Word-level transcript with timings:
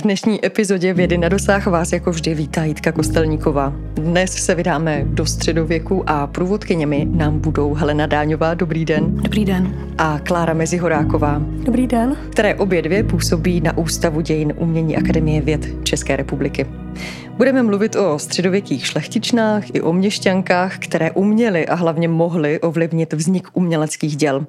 V 0.00 0.02
dnešní 0.02 0.46
epizodě 0.46 0.94
Vědy 0.94 1.18
na 1.18 1.28
dosah 1.28 1.66
vás 1.66 1.92
jako 1.92 2.10
vždy 2.10 2.34
vítá 2.34 2.64
Jitka 2.64 2.92
Kostelníková. 2.92 3.72
Dnes 3.94 4.32
se 4.32 4.54
vydáme 4.54 5.02
do 5.04 5.26
středověku 5.26 6.10
a 6.10 6.26
průvodkyněmi 6.26 7.06
nám 7.10 7.38
budou 7.38 7.74
Helena 7.74 8.06
Dáňová, 8.06 8.54
dobrý 8.54 8.84
den. 8.84 9.16
Dobrý 9.16 9.44
den. 9.44 9.74
A 9.98 10.18
Klára 10.18 10.54
Mezihoráková. 10.54 11.42
Dobrý 11.62 11.86
den. 11.86 12.16
Které 12.30 12.54
obě 12.54 12.82
dvě 12.82 13.04
působí 13.04 13.60
na 13.60 13.78
Ústavu 13.78 14.20
dějin 14.20 14.52
umění 14.56 14.96
Akademie 14.96 15.40
věd 15.40 15.68
České 15.84 16.16
republiky. 16.16 16.66
Budeme 17.40 17.62
mluvit 17.62 17.96
o 17.96 18.18
středověkých 18.18 18.86
šlechtičnách 18.86 19.74
i 19.74 19.80
o 19.80 19.92
měšťankách, 19.92 20.78
které 20.78 21.10
uměly 21.10 21.66
a 21.66 21.74
hlavně 21.74 22.08
mohly 22.08 22.60
ovlivnit 22.60 23.12
vznik 23.12 23.48
uměleckých 23.52 24.16
děl. 24.16 24.46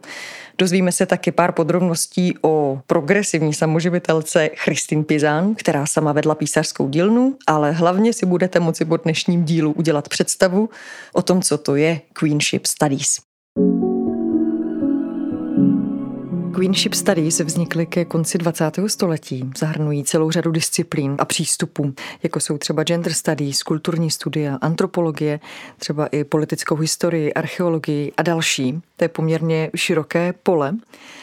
Dozvíme 0.57 0.91
se 0.91 1.05
taky 1.05 1.31
pár 1.31 1.51
podrobností 1.51 2.33
o 2.41 2.81
progresivní 2.87 3.53
samoživitelce 3.53 4.49
Christine 4.55 5.03
Pizan, 5.03 5.55
která 5.55 5.85
sama 5.85 6.11
vedla 6.11 6.35
písařskou 6.35 6.89
dílnu, 6.89 7.37
ale 7.47 7.71
hlavně 7.71 8.13
si 8.13 8.25
budete 8.25 8.59
moci 8.59 8.85
po 8.85 8.97
dnešním 8.97 9.45
dílu 9.45 9.71
udělat 9.71 10.09
představu 10.09 10.69
o 11.13 11.21
tom, 11.21 11.41
co 11.41 11.57
to 11.57 11.75
je 11.75 12.01
Queenship 12.13 12.65
Studies. 12.65 13.30
Queenship 16.53 16.93
Studies 16.93 17.39
vznikly 17.39 17.85
ke 17.85 18.05
konci 18.05 18.37
20. 18.37 18.71
století. 18.87 19.51
Zahrnují 19.57 20.03
celou 20.03 20.31
řadu 20.31 20.51
disciplín 20.51 21.15
a 21.19 21.25
přístupů, 21.25 21.93
jako 22.23 22.39
jsou 22.39 22.57
třeba 22.57 22.83
gender 22.83 23.13
studies, 23.13 23.63
kulturní 23.63 24.11
studia, 24.11 24.57
antropologie, 24.61 25.39
třeba 25.77 26.07
i 26.07 26.23
politickou 26.23 26.75
historii, 26.75 27.33
archeologii 27.33 28.11
a 28.17 28.23
další. 28.23 28.81
To 28.97 29.03
je 29.03 29.09
poměrně 29.09 29.69
široké 29.75 30.33
pole. 30.43 30.73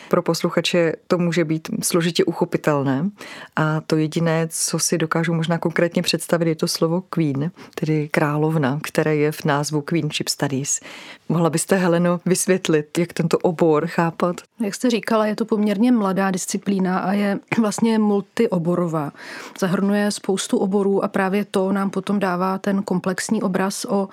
Pro 0.09 0.23
posluchače 0.23 0.93
to 1.07 1.19
může 1.19 1.45
být 1.45 1.69
složitě 1.83 2.25
uchopitelné 2.25 3.11
a 3.57 3.81
to 3.81 3.97
jediné, 3.97 4.49
co 4.51 4.79
si 4.79 4.99
dokážu 4.99 5.35
možná 5.35 5.59
konkrétně 5.59 6.03
představit, 6.03 6.49
je 6.49 6.55
to 6.55 6.69
slovo 6.69 7.01
queen, 7.01 7.51
tedy 7.75 8.09
královna, 8.09 8.81
které 8.83 9.17
je 9.17 9.33
v 9.33 9.45
názvu 9.45 9.81
Queenship 9.81 10.29
Studies. 10.29 10.81
Mohla 11.29 11.51
byste, 11.51 11.77
Heleno, 11.77 12.21
vysvětlit, 12.27 12.99
jak 12.99 13.13
tento 13.13 13.39
obor 13.39 13.87
chápat? 13.87 14.37
Jak 14.65 14.75
jste 14.75 14.91
říkala, 15.19 15.27
je 15.27 15.37
to 15.37 15.45
poměrně 15.45 15.93
mladá 15.93 16.31
disciplína 16.31 16.99
a 16.99 17.13
je 17.13 17.39
vlastně 17.61 17.99
multioborová. 17.99 19.13
Zahrnuje 19.59 20.11
spoustu 20.11 20.59
oborů 20.59 21.05
a 21.05 21.09
právě 21.09 21.45
to 21.45 21.73
nám 21.73 21.91
potom 21.91 22.19
dává 22.19 22.59
ten 22.59 22.83
komplexní 22.83 23.43
obraz 23.43 23.85
o 23.85 24.09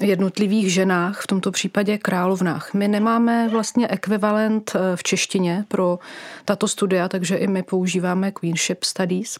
jednotlivých 0.00 0.72
ženách, 0.72 1.22
v 1.22 1.26
tomto 1.26 1.50
případě 1.50 1.98
královnách. 1.98 2.74
My 2.74 2.88
nemáme 2.88 3.48
vlastně 3.48 3.88
ekvivalent 3.88 4.72
eh, 4.74 4.96
v 4.96 5.02
češtině 5.02 5.64
pro 5.68 5.98
tato 6.44 6.68
studia, 6.68 7.08
takže 7.08 7.36
i 7.36 7.46
my 7.46 7.62
používáme 7.62 8.32
Queenship 8.32 8.84
Studies. 8.84 9.38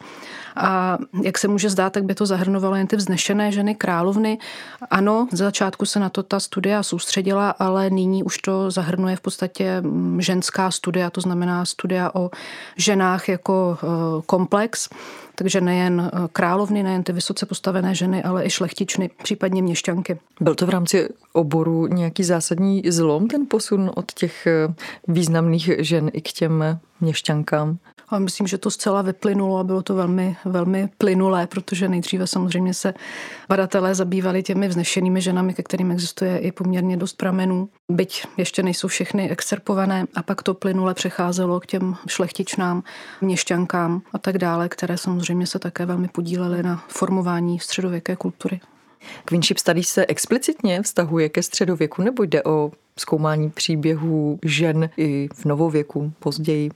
A 0.56 0.98
jak 1.22 1.38
se 1.38 1.48
může 1.48 1.70
zdát, 1.70 1.92
tak 1.92 2.04
by 2.04 2.14
to 2.14 2.26
zahrnovalo 2.26 2.76
jen 2.76 2.86
ty 2.86 2.96
vznešené 2.96 3.52
ženy 3.52 3.74
královny. 3.74 4.38
Ano, 4.90 5.28
z 5.32 5.38
začátku 5.38 5.86
se 5.86 6.00
na 6.00 6.08
to 6.08 6.22
ta 6.22 6.40
studia 6.40 6.82
soustředila, 6.82 7.50
ale 7.50 7.90
nyní 7.90 8.22
už 8.22 8.38
to 8.38 8.70
zahrnuje 8.70 9.16
v 9.16 9.20
podstatě 9.20 9.80
mm, 9.80 10.20
ženská 10.20 10.70
studia, 10.70 11.10
to 11.10 11.20
znamená 11.20 11.64
studia 11.64 12.10
o 12.14 12.30
ženách 12.76 13.28
jako 13.28 13.78
eh, 13.82 13.86
komplex. 14.26 14.88
Takže 15.38 15.60
nejen 15.60 16.00
eh, 16.00 16.28
královny, 16.32 16.82
nejen 16.82 17.02
ty 17.02 17.12
vysoce 17.12 17.46
postavené 17.46 17.94
ženy, 17.94 18.22
ale 18.22 18.46
i 18.46 18.50
šlechtičny, 18.50 19.10
případně 19.22 19.62
měšťanky. 19.62 20.18
Byl 20.40 20.54
to 20.54 20.66
v 20.66 20.70
rámci 20.70 21.08
oboru 21.32 21.86
nějaký 21.86 22.24
zásadní 22.24 22.82
zlom, 22.88 23.28
ten 23.28 23.46
posun 23.46 23.90
od 23.94 24.12
těch 24.12 24.46
eh, 24.46 24.74
významných 25.08 25.70
žen 25.78 26.10
i 26.12 26.20
k 26.20 26.32
těm 26.32 26.78
měšťankám? 27.00 27.78
A 28.08 28.18
myslím, 28.18 28.46
že 28.46 28.58
to 28.58 28.70
zcela 28.70 29.02
vyplynulo 29.02 29.58
a 29.58 29.64
bylo 29.64 29.82
to 29.82 29.94
velmi, 29.94 30.36
velmi 30.44 30.88
plynulé, 30.98 31.46
protože 31.46 31.88
nejdříve 31.88 32.26
samozřejmě 32.26 32.74
se 32.74 32.94
badatelé 33.48 33.94
zabývali 33.94 34.42
těmi 34.42 34.68
vznešenými 34.68 35.20
ženami, 35.20 35.54
ke 35.54 35.62
kterým 35.62 35.90
existuje 35.90 36.38
i 36.38 36.52
poměrně 36.52 36.96
dost 36.96 37.16
pramenů, 37.16 37.68
byť 37.88 38.26
ještě 38.36 38.62
nejsou 38.62 38.88
všechny 38.88 39.30
excerpované 39.30 40.06
a 40.14 40.22
pak 40.22 40.42
to 40.42 40.54
plynule 40.54 40.94
přecházelo 40.94 41.60
k 41.60 41.66
těm 41.66 41.96
šlechtičnám, 42.08 42.82
měšťankám 43.20 44.02
a 44.12 44.18
tak 44.18 44.38
dále, 44.38 44.68
které 44.68 44.98
samozřejmě 44.98 45.46
se 45.46 45.58
také 45.58 45.86
velmi 45.86 46.08
podílely 46.08 46.62
na 46.62 46.84
formování 46.88 47.58
středověké 47.58 48.16
kultury. 48.16 48.60
Queenship 49.24 49.58
Studies 49.58 49.88
se 49.88 50.06
explicitně 50.06 50.82
vztahuje 50.82 51.28
ke 51.28 51.42
středověku 51.42 52.02
nebo 52.02 52.22
jde 52.22 52.42
o 52.42 52.70
zkoumání 52.98 53.50
příběhů 53.50 54.38
žen 54.44 54.90
i 54.96 55.28
v 55.34 55.44
novověku 55.44 56.12
později? 56.18 56.70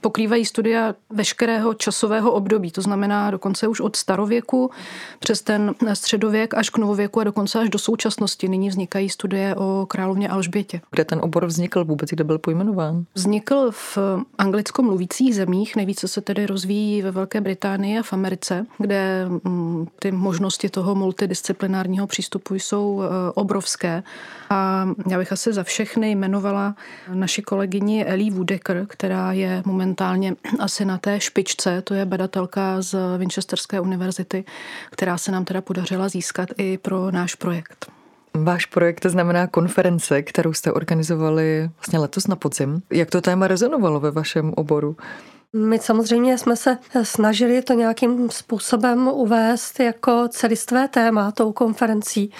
Pokrývají 0.00 0.44
studia 0.44 0.94
veškerého 1.10 1.74
časového 1.74 2.32
období, 2.32 2.70
to 2.70 2.82
znamená 2.82 3.30
dokonce 3.30 3.68
už 3.68 3.80
od 3.80 3.96
starověku 3.96 4.70
přes 5.18 5.42
ten 5.42 5.74
středověk 5.94 6.54
až 6.54 6.70
k 6.70 6.78
novověku 6.78 7.20
a 7.20 7.24
dokonce 7.24 7.58
až 7.58 7.70
do 7.70 7.78
současnosti. 7.78 8.48
Nyní 8.48 8.68
vznikají 8.68 9.08
studie 9.08 9.54
o 9.54 9.86
královně 9.86 10.28
Alžbětě. 10.28 10.80
Kde 10.90 11.04
ten 11.04 11.20
obor 11.22 11.46
vznikl 11.46 11.84
vůbec, 11.84 12.10
kde 12.10 12.24
byl 12.24 12.38
pojmenován? 12.38 13.04
Vznikl 13.14 13.70
v 13.70 13.98
anglicko-mluvících 14.38 15.34
zemích, 15.34 15.76
nejvíce 15.76 16.08
se 16.08 16.20
tedy 16.20 16.46
rozvíjí 16.46 17.02
ve 17.02 17.10
Velké 17.10 17.40
Británii 17.40 17.98
a 17.98 18.02
v 18.02 18.12
Americe, 18.12 18.66
kde 18.78 19.26
mm, 19.44 19.86
ty 19.98 20.12
možnosti 20.12 20.68
toho 20.68 20.94
multidisciplinárního 20.94 22.06
přístupu 22.06 22.54
jsou 22.54 23.02
e, 23.02 23.32
obrovské. 23.32 24.02
A 24.50 24.88
já 25.10 25.18
bych 25.18 25.32
asi 25.32 25.52
za 25.52 25.62
všechny 25.62 26.10
jmenovala 26.10 26.74
naši 27.14 27.42
kolegyni 27.42 28.04
Ellie 28.04 28.32
Woodekr, 28.32 28.86
která 28.88 29.32
je 29.32 29.62
moment 29.66 29.87
momentálně 29.88 30.34
asi 30.58 30.84
na 30.84 30.98
té 30.98 31.20
špičce, 31.20 31.82
to 31.82 31.94
je 31.94 32.06
badatelka 32.06 32.82
z 32.82 32.94
Winchesterské 33.18 33.80
univerzity, 33.80 34.44
která 34.90 35.18
se 35.18 35.32
nám 35.32 35.44
teda 35.44 35.60
podařila 35.60 36.08
získat 36.08 36.48
i 36.56 36.78
pro 36.78 37.10
náš 37.10 37.34
projekt. 37.34 37.90
Váš 38.34 38.66
projekt 38.66 39.06
znamená 39.06 39.46
konference, 39.46 40.22
kterou 40.22 40.52
jste 40.52 40.72
organizovali 40.72 41.70
vlastně 41.76 41.98
letos 41.98 42.26
na 42.26 42.36
podzim. 42.36 42.82
Jak 42.90 43.10
to 43.10 43.20
téma 43.20 43.48
rezonovalo 43.48 44.00
ve 44.00 44.10
vašem 44.10 44.52
oboru? 44.56 44.96
My 45.56 45.78
samozřejmě 45.78 46.38
jsme 46.38 46.56
se 46.56 46.78
snažili 47.02 47.62
to 47.62 47.72
nějakým 47.72 48.30
způsobem 48.30 49.08
uvést 49.08 49.80
jako 49.80 50.28
celistvé 50.28 50.88
téma 50.88 51.32
tou 51.32 51.52
konferencí, 51.52 52.32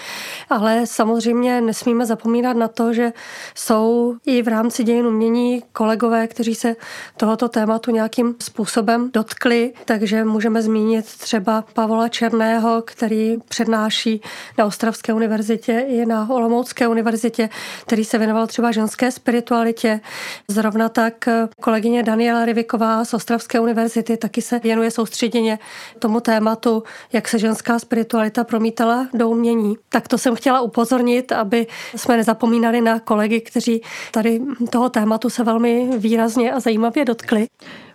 ale 0.49 0.81
samozřejmě 0.85 1.61
nesmíme 1.61 2.05
zapomínat 2.05 2.57
na 2.57 2.67
to, 2.67 2.93
že 2.93 3.13
jsou 3.55 4.15
i 4.25 4.41
v 4.41 4.47
rámci 4.47 4.83
dějin 4.83 5.05
umění 5.05 5.63
kolegové, 5.73 6.27
kteří 6.27 6.55
se 6.55 6.75
tohoto 7.17 7.49
tématu 7.49 7.91
nějakým 7.91 8.35
způsobem 8.41 9.09
dotkli, 9.13 9.73
takže 9.85 10.23
můžeme 10.23 10.61
zmínit 10.61 11.05
třeba 11.05 11.63
Pavola 11.73 12.09
Černého, 12.09 12.83
který 12.85 13.37
přednáší 13.47 14.21
na 14.57 14.65
Ostravské 14.65 15.13
univerzitě 15.13 15.85
i 15.87 16.05
na 16.05 16.29
Olomoucké 16.29 16.87
univerzitě, 16.87 17.49
který 17.85 18.05
se 18.05 18.17
věnoval 18.17 18.47
třeba 18.47 18.71
ženské 18.71 19.11
spiritualitě. 19.11 19.99
Zrovna 20.47 20.89
tak 20.89 21.13
kolegyně 21.61 22.03
Daniela 22.03 22.45
Riviková 22.45 22.98
z 23.05 23.13
Ostravské 23.13 23.59
univerzity 23.59 24.17
taky 24.17 24.41
se 24.41 24.59
věnuje 24.59 24.91
soustředěně 24.91 25.59
tomu 25.99 26.19
tématu, 26.19 26.83
jak 27.13 27.27
se 27.27 27.39
ženská 27.39 27.79
spiritualita 27.79 28.43
promítala 28.43 29.07
do 29.13 29.29
umění. 29.29 29.77
Tak 29.89 30.07
to 30.07 30.17
jsem 30.17 30.35
chtěla 30.35 30.61
upozornit, 30.61 31.31
aby 31.31 31.67
jsme 31.95 32.17
nezapomínali 32.17 32.81
na 32.81 32.99
kolegy, 32.99 33.41
kteří 33.41 33.81
tady 34.11 34.41
toho 34.69 34.89
tématu 34.89 35.29
se 35.29 35.43
velmi 35.43 35.89
výrazně 35.97 36.51
a 36.51 36.59
zajímavě 36.59 37.05
dotkli. 37.05 37.47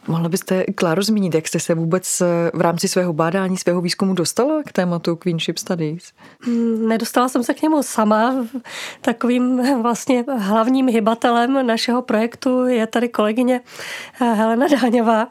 Mohla 0.07 0.29
byste, 0.29 0.65
Kláro, 0.65 1.03
zmínit, 1.03 1.35
jak 1.35 1.49
jste 1.49 1.61
se 1.61 1.75
vůbec 1.75 2.21
eh, 2.21 2.51
v 2.55 2.61
rámci 2.61 2.89
svého 2.89 3.13
bádání, 3.13 3.57
svého 3.57 3.81
výzkumu 3.81 4.15
dostala 4.15 4.63
k 4.63 4.73
tématu 4.73 5.17
Queenship 5.17 5.59
Studies? 5.59 6.13
Mm, 6.47 6.89
nedostala 6.89 7.29
jsem 7.29 7.43
se 7.43 7.55
k 7.55 7.63
němu 7.63 7.83
sama. 7.83 8.35
Takovým 9.01 9.63
vlastně 9.83 10.25
hlavním 10.39 10.89
hybatelem 10.89 11.67
našeho 11.67 12.03
projektu 12.03 12.67
je 12.67 12.87
tady 12.87 13.09
kolegyně 13.09 13.61
eh, 14.21 14.25
Helena 14.25 14.67
Dáňová, 14.67 15.29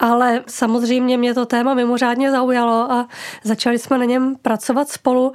ale 0.00 0.42
samozřejmě 0.46 1.18
mě 1.18 1.34
to 1.34 1.46
téma 1.46 1.74
mimořádně 1.74 2.30
zaujalo 2.30 2.92
a 2.92 3.08
začali 3.42 3.78
jsme 3.78 3.98
na 3.98 4.04
něm 4.04 4.36
pracovat 4.42 4.88
spolu. 4.88 5.32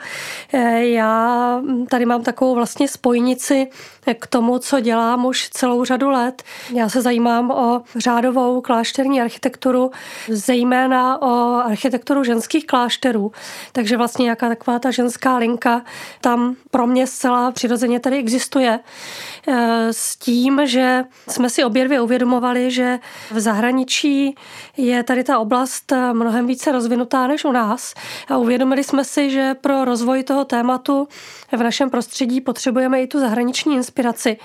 Eh, 0.53 0.85
já 0.85 1.61
tady 1.89 2.05
mám 2.05 2.23
takovou 2.23 2.55
vlastně 2.55 2.87
spojnici 2.87 3.67
k 4.19 4.27
tomu, 4.27 4.59
co 4.59 4.79
dělám 4.79 5.25
už 5.25 5.49
celou 5.49 5.85
řadu 5.85 6.09
let. 6.09 6.43
Já 6.73 6.89
se 6.89 7.01
zajímám 7.01 7.51
o 7.51 7.81
řádovou 7.95 8.61
klášterní 8.79 9.21
architekturu, 9.21 9.91
zejména 10.29 11.21
o 11.21 11.55
architekturu 11.65 12.23
ženských 12.23 12.67
klášterů. 12.67 13.31
Takže 13.71 13.97
vlastně 13.97 14.23
nějaká 14.23 14.49
taková 14.49 14.79
ta 14.79 14.91
ženská 14.91 15.37
linka 15.37 15.81
tam 16.21 16.55
pro 16.71 16.87
mě 16.87 17.07
zcela 17.07 17.51
přirozeně 17.51 17.99
tady 17.99 18.17
existuje. 18.17 18.79
E, 19.47 19.93
s 19.93 20.15
tím, 20.15 20.61
že 20.63 21.03
jsme 21.27 21.49
si 21.49 21.63
obě 21.63 21.85
dvě 21.85 22.01
uvědomovali, 22.01 22.71
že 22.71 22.99
v 23.31 23.39
zahraničí 23.39 24.35
je 24.77 25.03
tady 25.03 25.23
ta 25.23 25.39
oblast 25.39 25.93
mnohem 26.13 26.47
více 26.47 26.71
rozvinutá 26.71 27.27
než 27.27 27.45
u 27.45 27.51
nás. 27.51 27.93
A 28.29 28.37
uvědomili 28.37 28.83
jsme 28.83 29.03
si, 29.03 29.29
že 29.29 29.53
pro 29.53 29.85
rozvoj 29.85 30.23
toho 30.23 30.45
tématu 30.45 31.07
v 31.51 31.63
našem 31.63 31.89
prostředí 31.89 32.41
potřebujeme 32.41 33.01
i 33.01 33.07
tu 33.07 33.19
zahraniční 33.19 33.75
inspiraci. 33.75 34.37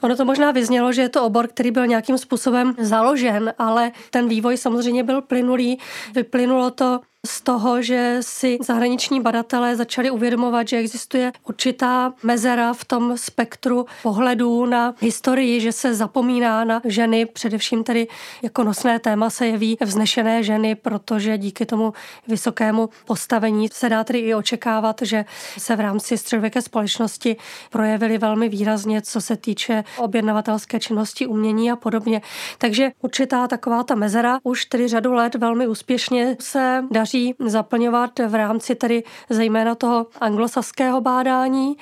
Ono 0.00 0.16
to 0.16 0.24
možná 0.24 0.50
vyznělo, 0.50 0.92
že 0.92 1.02
je 1.02 1.08
to 1.08 1.24
obor, 1.24 1.48
který 1.48 1.70
byl 1.70 1.86
nějakým 1.86 2.18
způsobem 2.18 2.74
založen, 2.78 3.54
ale 3.58 3.69
ale 3.70 3.92
ten 4.10 4.28
vývoj 4.28 4.56
samozřejmě 4.56 5.02
byl 5.02 5.22
plynulý. 5.22 5.78
Vyplynulo 6.14 6.70
to 6.70 7.00
z 7.26 7.40
toho, 7.40 7.82
že 7.82 8.16
si 8.20 8.58
zahraniční 8.66 9.20
badatelé 9.20 9.76
začali 9.76 10.10
uvědomovat, 10.10 10.68
že 10.68 10.76
existuje 10.76 11.32
určitá 11.48 12.12
mezera 12.22 12.72
v 12.72 12.84
tom 12.84 13.18
spektru 13.18 13.86
pohledů 14.02 14.66
na 14.66 14.94
historii, 15.00 15.60
že 15.60 15.72
se 15.72 15.94
zapomíná 15.94 16.64
na 16.64 16.80
ženy, 16.84 17.26
především 17.26 17.84
tedy 17.84 18.08
jako 18.42 18.64
nosné 18.64 18.98
téma 18.98 19.30
se 19.30 19.46
jeví 19.46 19.76
vznešené 19.80 20.42
ženy, 20.42 20.74
protože 20.74 21.38
díky 21.38 21.66
tomu 21.66 21.92
vysokému 22.28 22.88
postavení 23.06 23.68
se 23.72 23.88
dá 23.88 24.04
tedy 24.04 24.18
i 24.18 24.34
očekávat, 24.34 24.96
že 25.02 25.24
se 25.58 25.76
v 25.76 25.80
rámci 25.80 26.18
středověké 26.18 26.62
společnosti 26.62 27.36
projevily 27.70 28.18
velmi 28.18 28.48
výrazně, 28.48 29.02
co 29.02 29.20
se 29.20 29.36
týče 29.36 29.84
objednavatelské 29.98 30.80
činnosti, 30.80 31.26
umění 31.26 31.70
a 31.70 31.76
podobně. 31.76 32.22
Takže 32.58 32.90
určitá 33.02 33.48
taková 33.48 33.82
ta 33.82 33.94
mezera 33.94 34.38
už 34.42 34.64
tedy 34.64 34.88
řadu 34.88 35.12
let 35.12 35.34
velmi 35.34 35.66
úspěšně 35.66 36.36
se 36.40 36.84
daří 36.90 37.09
daří 37.10 37.34
zaplňovat 37.46 38.18
v 38.28 38.34
rámci 38.34 38.74
tedy 38.74 39.02
zejména 39.30 39.74
toho 39.74 40.06
anglosaského 40.20 41.00
bádání 41.00 41.76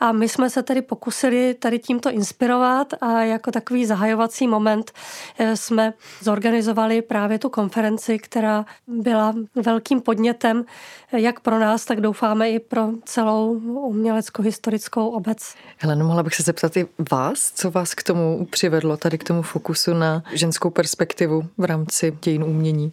a 0.00 0.12
my 0.12 0.28
jsme 0.28 0.50
se 0.50 0.62
tedy 0.62 0.82
pokusili 0.82 1.54
tady 1.54 1.78
tímto 1.78 2.10
inspirovat 2.10 2.94
a 3.00 3.22
jako 3.22 3.50
takový 3.50 3.86
zahajovací 3.86 4.46
moment 4.46 4.92
eh, 5.38 5.56
jsme 5.56 5.92
zorganizovali 6.20 7.02
právě 7.02 7.38
tu 7.38 7.48
konferenci, 7.48 8.18
která 8.18 8.64
byla 8.86 9.34
velkým 9.54 10.00
podnětem 10.00 10.64
jak 11.12 11.40
pro 11.40 11.58
nás, 11.58 11.84
tak 11.84 12.00
doufáme 12.00 12.50
i 12.50 12.58
pro 12.58 12.88
celou 13.04 13.54
umělecko-historickou 13.64 15.08
obec. 15.08 15.54
Heleno, 15.78 16.06
mohla 16.06 16.22
bych 16.22 16.34
se 16.34 16.42
zeptat 16.42 16.76
i 16.76 16.86
vás, 17.10 17.52
co 17.54 17.70
vás 17.70 17.94
k 17.94 18.02
tomu 18.02 18.46
přivedlo, 18.50 18.96
tady 18.96 19.18
k 19.18 19.24
tomu 19.24 19.42
fokusu 19.42 19.94
na 19.94 20.22
ženskou 20.32 20.70
perspektivu 20.70 21.42
v 21.58 21.64
rámci 21.64 22.18
dějin 22.22 22.44
umění? 22.44 22.92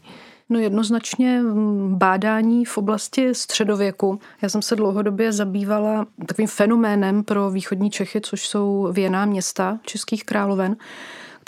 No 0.51 0.59
jednoznačně 0.59 1.41
mm, 1.41 1.95
bádání 1.95 2.65
v 2.65 2.77
oblasti 2.77 3.35
středověku. 3.35 4.19
Já 4.41 4.49
jsem 4.49 4.61
se 4.61 4.75
dlouhodobě 4.75 5.31
zabývala 5.31 6.05
takovým 6.27 6.47
fenoménem 6.47 7.23
pro 7.23 7.49
východní 7.51 7.89
Čechy, 7.89 8.21
což 8.21 8.47
jsou 8.47 8.89
věná 8.91 9.25
města 9.25 9.79
českých 9.83 10.23
královen 10.23 10.75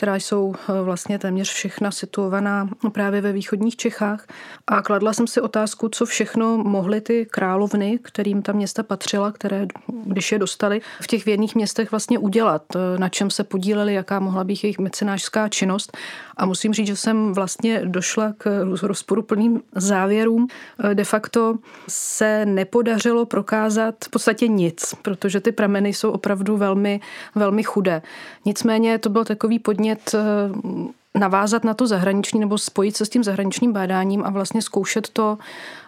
která 0.03 0.15
jsou 0.15 0.55
eh, 0.55 0.81
vlastně 0.81 1.19
téměř 1.19 1.49
všechna 1.49 1.91
situovaná 1.91 2.69
právě 2.91 3.21
ve 3.21 3.31
východních 3.31 3.75
Čechách. 3.75 4.27
A 4.67 4.81
kladla 4.81 5.13
jsem 5.13 5.27
si 5.27 5.41
otázku, 5.41 5.89
co 5.89 6.05
všechno 6.05 6.57
mohly 6.57 7.01
ty 7.01 7.25
královny, 7.25 7.99
kterým 8.01 8.41
ta 8.41 8.51
města 8.51 8.83
patřila, 8.83 9.31
které, 9.31 9.67
když 10.05 10.31
je 10.31 10.39
dostali, 10.39 10.81
v 11.01 11.07
těch 11.07 11.25
věrných 11.25 11.55
městech 11.55 11.91
vlastně 11.91 12.19
udělat, 12.19 12.63
eh, 12.75 12.99
na 12.99 13.09
čem 13.09 13.29
se 13.29 13.43
podíleli, 13.43 13.93
jaká 13.93 14.19
mohla 14.19 14.43
být 14.43 14.63
jejich 14.63 14.79
mecenářská 14.79 15.49
činnost. 15.49 15.97
A 16.37 16.45
musím 16.45 16.73
říct, 16.73 16.87
že 16.87 16.95
jsem 16.95 17.33
vlastně 17.33 17.81
došla 17.85 18.33
k 18.37 18.65
rozporuplným 18.81 19.61
závěrům. 19.75 20.47
Eh, 20.83 20.95
de 20.95 21.03
facto 21.03 21.55
se 21.87 22.45
nepodařilo 22.45 23.25
prokázat 23.25 23.95
v 24.05 24.09
podstatě 24.09 24.47
nic, 24.47 24.95
protože 25.01 25.39
ty 25.39 25.51
prameny 25.51 25.93
jsou 25.93 26.11
opravdu 26.11 26.57
velmi, 26.57 26.99
velmi 27.35 27.63
chudé. 27.63 28.01
Nicméně 28.45 28.97
to 28.97 29.09
byl 29.09 29.25
takový 29.25 29.59
podnět 29.59 29.92
eh, 30.13 30.93
navázat 31.19 31.63
na 31.63 31.73
to 31.73 31.87
zahraniční 31.87 32.39
nebo 32.39 32.57
spojit 32.57 32.97
se 32.97 33.05
s 33.05 33.09
tím 33.09 33.23
zahraničním 33.23 33.73
bádáním 33.73 34.23
a 34.25 34.29
vlastně 34.29 34.61
zkoušet 34.61 35.09
to 35.09 35.37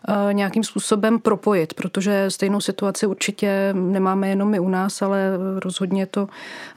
eh, 0.07 0.33
nějakým 0.33 0.63
způsobem 0.63 1.19
propojit, 1.19 1.73
protože 1.73 2.31
stejnou 2.31 2.61
situaci 2.61 3.07
určitě 3.07 3.69
nemáme 3.73 4.29
jenom 4.29 4.49
my 4.49 4.59
u 4.59 4.69
nás, 4.69 5.01
ale 5.01 5.31
rozhodně 5.63 6.05
to 6.05 6.27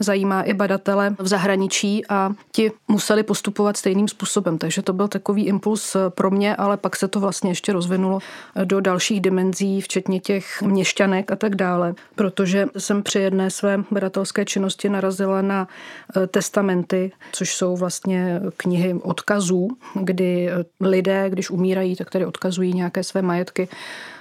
zajímá 0.01 0.43
i 0.43 0.55
badatele 0.55 1.15
v 1.19 1.29
zahraničí 1.29 2.07
a 2.09 2.33
ti 2.53 2.73
museli 2.89 3.23
postupovat 3.23 3.77
stejným 3.77 4.09
způsobem. 4.09 4.59
Takže 4.59 4.83
to 4.83 4.93
byl 4.93 5.09
takový 5.09 5.47
impuls 5.47 5.97
pro 6.09 6.31
mě, 6.31 6.57
ale 6.57 6.77
pak 6.77 6.97
se 6.97 7.09
to 7.09 7.21
vlastně 7.21 7.51
ještě 7.51 7.73
rozvinulo 7.73 8.19
do 8.65 8.81
dalších 8.81 9.21
dimenzí, 9.21 9.81
včetně 9.81 10.21
těch 10.21 10.63
měšťanek 10.63 11.31
a 11.33 11.37
tak 11.37 11.55
dále, 11.55 11.95
protože 12.15 12.67
jsem 12.79 13.03
při 13.03 13.19
jedné 13.19 13.51
své 13.51 13.79
badatelské 13.91 14.45
činnosti 14.45 14.89
narazila 14.89 15.43
na 15.43 15.69
eh, 16.17 16.27
testamenty, 16.27 17.13
což 17.33 17.55
jsou 17.55 17.77
vlastně 17.77 18.38
knihy 18.57 18.95
odkazů, 18.95 19.69
kdy 19.95 20.51
lidé, 20.81 21.31
když 21.31 21.51
umírají, 21.51 21.97
tak 21.97 22.11
tady 22.11 22.27
odkazují 22.27 22.73
nějaké 22.73 23.05
své 23.05 23.23
majetky, 23.23 23.69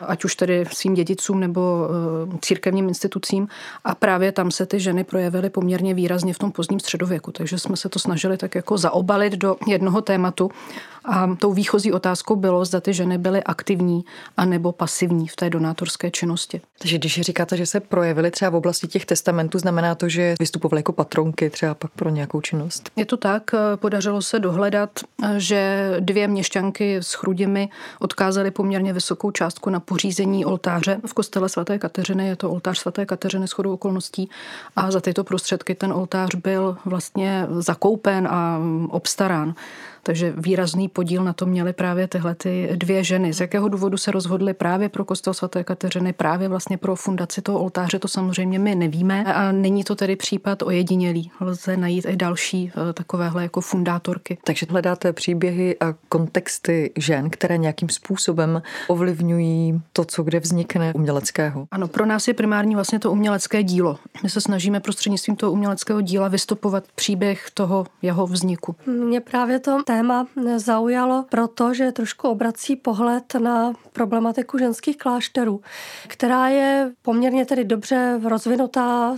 ať 0.02 0.26
už 0.26 0.36
tedy 0.36 0.66
svým 0.72 0.94
dědicům 0.94 1.40
nebo 1.40 1.90
eh, 2.34 2.38
církevním 2.42 2.88
institucím. 2.88 3.48
A 3.84 3.96
právě 3.96 4.32
tam 4.32 4.52
se 4.52 4.66
ty 4.66 4.80
ženy 4.80 5.04
projevily 5.04 5.50
poměrně 5.50 5.94
výrazně 5.94 6.34
v 6.34 6.40
tom 6.40 6.52
pozdním 6.52 6.80
středověku. 6.80 7.32
Takže 7.32 7.60
jsme 7.60 7.78
se 7.78 7.90
to 7.90 8.00
snažili 8.00 8.38
tak 8.38 8.56
jako 8.56 8.78
zaobalit 8.78 9.34
do 9.34 9.56
jednoho 9.68 10.02
tématu. 10.02 10.52
A 11.06 11.36
tou 11.36 11.54
výchozí 11.54 11.92
otázkou 11.92 12.36
bylo, 12.36 12.66
zda 12.66 12.82
ty 12.82 12.94
ženy 12.94 13.18
byly 13.18 13.44
aktivní 13.44 14.06
a 14.38 14.46
nebo 14.46 14.72
pasivní 14.72 15.28
v 15.28 15.36
té 15.36 15.50
donátorské 15.50 16.12
činnosti. 16.12 16.62
Takže 16.80 16.98
když 16.98 17.22
říkáte, 17.22 17.58
že 17.58 17.66
se 17.66 17.80
projevily 17.80 18.32
třeba 18.32 18.52
v 18.52 18.56
oblasti 18.56 18.88
těch 18.88 19.06
testamentů, 19.06 19.60
znamená 19.60 19.96
to, 19.96 20.10
že 20.10 20.36
vystupovaly 20.40 20.80
jako 20.80 20.92
patronky 20.92 21.50
třeba 21.50 21.74
pak 21.74 21.92
pro 21.92 22.10
nějakou 22.10 22.42
činnost? 22.42 22.92
Je 22.96 23.06
to 23.06 23.18
tak. 23.18 23.52
Podařilo 23.76 24.07
podařilo 24.08 24.22
se 24.22 24.40
dohledat, 24.40 25.00
že 25.38 25.96
dvě 26.00 26.28
měšťanky 26.28 26.96
s 26.96 27.14
chrudimi 27.14 27.70
odkázaly 28.00 28.52
poměrně 28.52 28.94
vysokou 28.94 29.32
částku 29.32 29.70
na 29.70 29.80
pořízení 29.80 30.46
oltáře 30.46 31.00
v 31.06 31.14
kostele 31.14 31.50
svaté 31.50 31.80
Kateřiny. 31.80 32.28
Je 32.28 32.36
to 32.36 32.52
oltář 32.52 32.80
svaté 32.80 33.06
Kateřiny 33.06 33.48
s 33.48 33.52
chodou 33.52 33.74
okolností 33.74 34.30
a 34.76 34.92
za 34.92 35.02
tyto 35.02 35.24
prostředky 35.24 35.76
ten 35.76 35.92
oltář 35.94 36.36
byl 36.36 36.78
vlastně 36.86 37.48
zakoupen 37.60 38.28
a 38.28 38.60
obstarán. 38.90 39.54
Takže 40.08 40.34
výrazný 40.38 40.88
podíl 40.88 41.24
na 41.24 41.34
to 41.34 41.46
měly 41.46 41.74
právě 41.74 42.08
tyhle 42.08 42.36
ty 42.36 42.70
dvě 42.76 43.04
ženy. 43.04 43.34
Z 43.34 43.40
jakého 43.40 43.70
důvodu 43.70 43.98
se 43.98 44.12
rozhodly 44.12 44.54
právě 44.54 44.90
pro 44.90 45.06
kostel 45.06 45.34
svaté 45.34 45.64
Kateřiny, 45.64 46.14
právě 46.14 46.48
vlastně 46.48 46.78
pro 46.78 46.96
fundaci 46.96 47.42
toho 47.42 47.60
oltáře, 47.60 48.00
to 48.00 48.08
samozřejmě 48.08 48.60
my 48.60 48.76
nevíme. 48.76 49.24
A 49.34 49.52
není 49.52 49.84
to 49.84 49.96
tedy 49.96 50.16
případ 50.16 50.62
ojedinělý. 50.62 51.32
Lze 51.42 51.78
najít 51.78 52.06
i 52.10 52.16
další 52.16 52.72
eh, 52.90 52.94
takovéhle 52.94 53.44
jako 53.44 53.62
fundátorky. 53.62 54.38
Takže 54.44 54.66
hledáte 54.70 55.14
příběhy 55.14 55.76
a 55.80 55.94
kontexty 56.10 56.92
žen, 56.96 57.30
které 57.30 57.58
nějakým 57.58 57.90
způsobem 57.90 58.62
ovlivňují 58.88 59.82
to, 59.94 60.06
co 60.06 60.24
kde 60.24 60.40
vznikne 60.40 60.94
uměleckého. 60.94 61.68
Ano, 61.72 61.88
pro 61.88 62.06
nás 62.06 62.28
je 62.28 62.34
primární 62.34 62.76
vlastně 62.76 63.00
to 63.00 63.12
umělecké 63.12 63.64
dílo. 63.64 63.98
My 64.24 64.30
se 64.30 64.42
snažíme 64.42 64.80
prostřednictvím 64.80 65.36
toho 65.36 65.52
uměleckého 65.52 66.02
díla 66.02 66.28
vystupovat 66.28 66.84
příběh 66.96 67.46
toho 67.54 67.86
jeho 68.02 68.28
vzniku. 68.28 68.76
Mě 68.86 69.22
právě 69.22 69.60
to 69.60 69.84
téma 69.98 70.28
zaujalo, 70.56 71.26
protože 71.30 71.92
trošku 71.92 72.28
obrací 72.28 72.76
pohled 72.76 73.34
na 73.34 73.74
problematiku 73.94 74.58
ženských 74.58 74.98
klášterů, 74.98 75.62
která 76.08 76.48
je 76.48 76.92
poměrně 77.02 77.46
tedy 77.46 77.64
dobře 77.64 78.20
rozvinutá. 78.24 79.16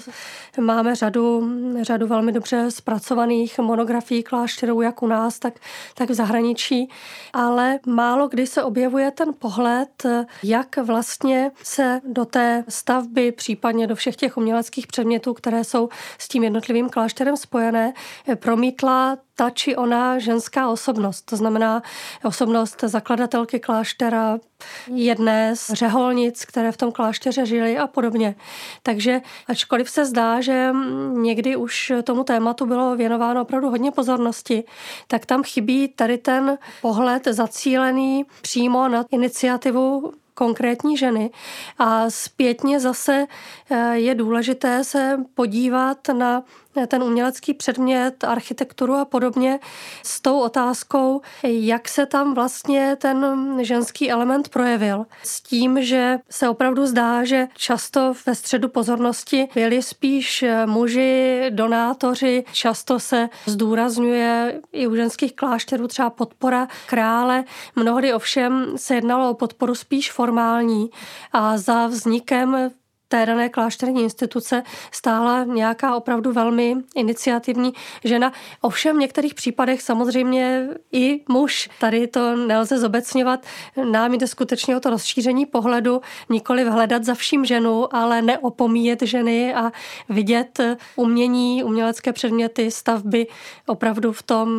Máme 0.59 0.95
řadu, 0.95 1.51
řadu 1.81 2.07
velmi 2.07 2.31
dobře 2.31 2.71
zpracovaných 2.71 3.59
monografií 3.59 4.23
klášterů, 4.23 4.81
jak 4.81 5.03
u 5.03 5.07
nás, 5.07 5.39
tak, 5.39 5.53
tak 5.95 6.09
v 6.09 6.13
zahraničí, 6.13 6.89
ale 7.33 7.79
málo 7.85 8.27
kdy 8.27 8.47
se 8.47 8.63
objevuje 8.63 9.11
ten 9.11 9.33
pohled, 9.39 10.05
jak 10.43 10.77
vlastně 10.77 11.51
se 11.63 12.01
do 12.07 12.25
té 12.25 12.63
stavby, 12.69 13.31
případně 13.31 13.87
do 13.87 13.95
všech 13.95 14.15
těch 14.15 14.37
uměleckých 14.37 14.87
předmětů, 14.87 15.33
které 15.33 15.63
jsou 15.63 15.89
s 16.17 16.27
tím 16.27 16.43
jednotlivým 16.43 16.89
klášterem 16.89 17.37
spojené, 17.37 17.93
promítla 18.35 19.17
ta 19.39 19.49
či 19.49 19.75
ona 19.75 20.19
ženská 20.19 20.69
osobnost. 20.69 21.21
To 21.21 21.35
znamená 21.35 21.83
osobnost 22.23 22.83
zakladatelky 22.83 23.59
kláštera, 23.59 24.39
jedné 24.87 25.55
z 25.55 25.73
řeholnic, 25.73 26.45
které 26.45 26.71
v 26.71 26.77
tom 26.77 26.91
klášteře 26.91 27.45
žily 27.45 27.77
a 27.77 27.87
podobně. 27.87 28.35
Takže 28.83 29.21
ačkoliv 29.47 29.89
se 29.89 30.05
zdá, 30.05 30.41
že 30.41 30.71
někdy 31.13 31.55
už 31.55 31.91
tomu 32.03 32.23
tématu 32.23 32.65
bylo 32.65 32.95
věnováno 32.95 33.41
opravdu 33.41 33.69
hodně 33.69 33.91
pozornosti, 33.91 34.63
tak 35.07 35.25
tam 35.25 35.43
chybí 35.43 35.87
tady 35.87 36.17
ten 36.17 36.57
pohled 36.81 37.27
zacílený 37.27 38.25
přímo 38.41 38.87
na 38.87 39.05
iniciativu 39.11 40.11
konkrétní 40.33 40.97
ženy. 40.97 41.29
A 41.77 42.09
zpětně 42.09 42.79
zase 42.79 43.25
eh, 43.69 43.95
je 43.95 44.15
důležité 44.15 44.83
se 44.83 45.19
podívat 45.33 45.97
na 46.07 46.43
ten 46.87 47.03
umělecký 47.03 47.53
předmět, 47.53 48.23
architekturu 48.23 48.95
a 48.95 49.05
podobně 49.05 49.59
s 50.03 50.21
tou 50.21 50.39
otázkou, 50.39 51.21
jak 51.43 51.89
se 51.89 52.05
tam 52.05 52.33
vlastně 52.33 52.95
ten 52.95 53.57
ženský 53.61 54.11
element 54.11 54.49
projevil. 54.49 55.05
S 55.23 55.41
tím, 55.41 55.83
že 55.83 56.17
se 56.29 56.49
opravdu 56.49 56.85
zdá, 56.85 57.23
že 57.23 57.47
často 57.55 58.13
ve 58.25 58.35
středu 58.35 58.69
pozornosti 58.69 59.47
byli 59.55 59.81
spíš 59.81 60.45
muži, 60.65 61.45
donátoři, 61.49 62.43
často 62.51 62.99
se 62.99 63.29
zdůrazňuje 63.45 64.61
i 64.71 64.87
u 64.87 64.95
ženských 64.95 65.35
klášterů 65.35 65.87
třeba 65.87 66.09
podpora 66.09 66.67
krále. 66.85 67.43
Mnohdy 67.75 68.13
ovšem 68.13 68.65
se 68.75 68.95
jednalo 68.95 69.29
o 69.29 69.33
podporu 69.33 69.75
spíš 69.75 70.11
formální 70.11 70.89
a 71.31 71.57
za 71.57 71.87
vznikem 71.87 72.71
té 73.09 73.25
dané 73.25 73.49
klášterní 73.49 74.03
instituce 74.03 74.63
stála 74.91 75.43
nějaká 75.43 75.95
opravdu 75.95 76.31
velmi 76.31 76.75
iniciativní 76.95 77.73
žena. 78.03 78.33
Ovšem 78.61 78.95
v 78.95 78.99
některých 78.99 79.33
případech 79.33 79.81
samozřejmě 79.81 80.67
i 80.91 81.21
muž. 81.29 81.69
Tady 81.79 82.07
to 82.07 82.35
nelze 82.35 82.77
zobecňovat. 82.77 83.45
Nám 83.91 84.13
jde 84.13 84.27
skutečně 84.27 84.77
o 84.77 84.79
to 84.79 84.89
rozšíření 84.89 85.45
pohledu, 85.45 86.01
nikoli 86.29 86.63
hledat 86.63 87.03
za 87.03 87.13
vším 87.13 87.45
ženu, 87.45 87.95
ale 87.95 88.21
neopomíjet 88.21 89.01
ženy 89.01 89.53
a 89.53 89.71
vidět 90.09 90.59
umění, 90.95 91.63
umělecké 91.63 92.13
předměty, 92.13 92.71
stavby 92.71 93.27
opravdu 93.65 94.11
v 94.11 94.23
tom 94.23 94.49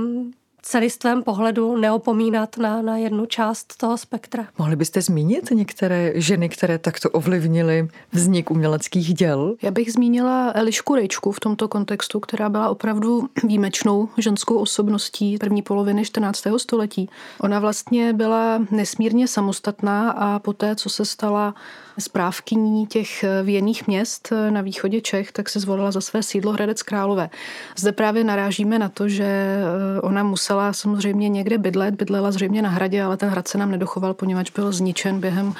celistvém 0.62 1.22
pohledu 1.22 1.76
neopomínat 1.76 2.56
na, 2.56 2.82
na 2.82 2.96
jednu 2.96 3.26
část 3.26 3.76
toho 3.76 3.98
spektra. 3.98 4.46
Mohli 4.58 4.76
byste 4.76 5.02
zmínit 5.02 5.50
některé 5.50 6.12
ženy, 6.14 6.48
které 6.48 6.78
takto 6.78 7.10
ovlivnily 7.10 7.88
vznik 8.12 8.50
uměleckých 8.50 9.14
děl? 9.14 9.54
Já 9.62 9.70
bych 9.70 9.92
zmínila 9.92 10.52
Elišku 10.54 10.94
Rejčku 10.94 11.32
v 11.32 11.40
tomto 11.40 11.68
kontextu, 11.68 12.20
která 12.20 12.48
byla 12.48 12.68
opravdu 12.68 13.28
výjimečnou 13.44 14.08
ženskou 14.18 14.58
osobností 14.58 15.38
první 15.38 15.62
poloviny 15.62 16.04
14. 16.04 16.42
století. 16.56 17.08
Ona 17.40 17.58
vlastně 17.58 18.12
byla 18.12 18.66
nesmírně 18.70 19.28
samostatná 19.28 20.10
a 20.10 20.38
poté, 20.38 20.76
co 20.76 20.88
se 20.88 21.04
stala 21.04 21.54
správkyní 21.98 22.86
těch 22.86 23.24
věných 23.42 23.86
měst 23.86 24.32
na 24.50 24.60
východě 24.60 25.00
Čech, 25.00 25.32
tak 25.32 25.48
se 25.48 25.60
zvolila 25.60 25.90
za 25.90 26.00
své 26.00 26.22
sídlo 26.22 26.52
Hradec 26.52 26.82
Králové. 26.82 27.30
Zde 27.76 27.92
právě 27.92 28.24
narážíme 28.24 28.78
na 28.78 28.88
to, 28.88 29.08
že 29.08 29.58
ona 30.02 30.22
musela 30.22 30.72
samozřejmě 30.72 31.28
někde 31.28 31.58
bydlet, 31.58 31.94
bydlela 31.94 32.32
zřejmě 32.32 32.62
na 32.62 32.68
hradě, 32.68 33.02
ale 33.02 33.16
ten 33.16 33.28
hrad 33.28 33.48
se 33.48 33.58
nám 33.58 33.70
nedochoval, 33.70 34.14
poněvadž 34.14 34.50
byl 34.50 34.72
zničen 34.72 35.20
během 35.20 35.54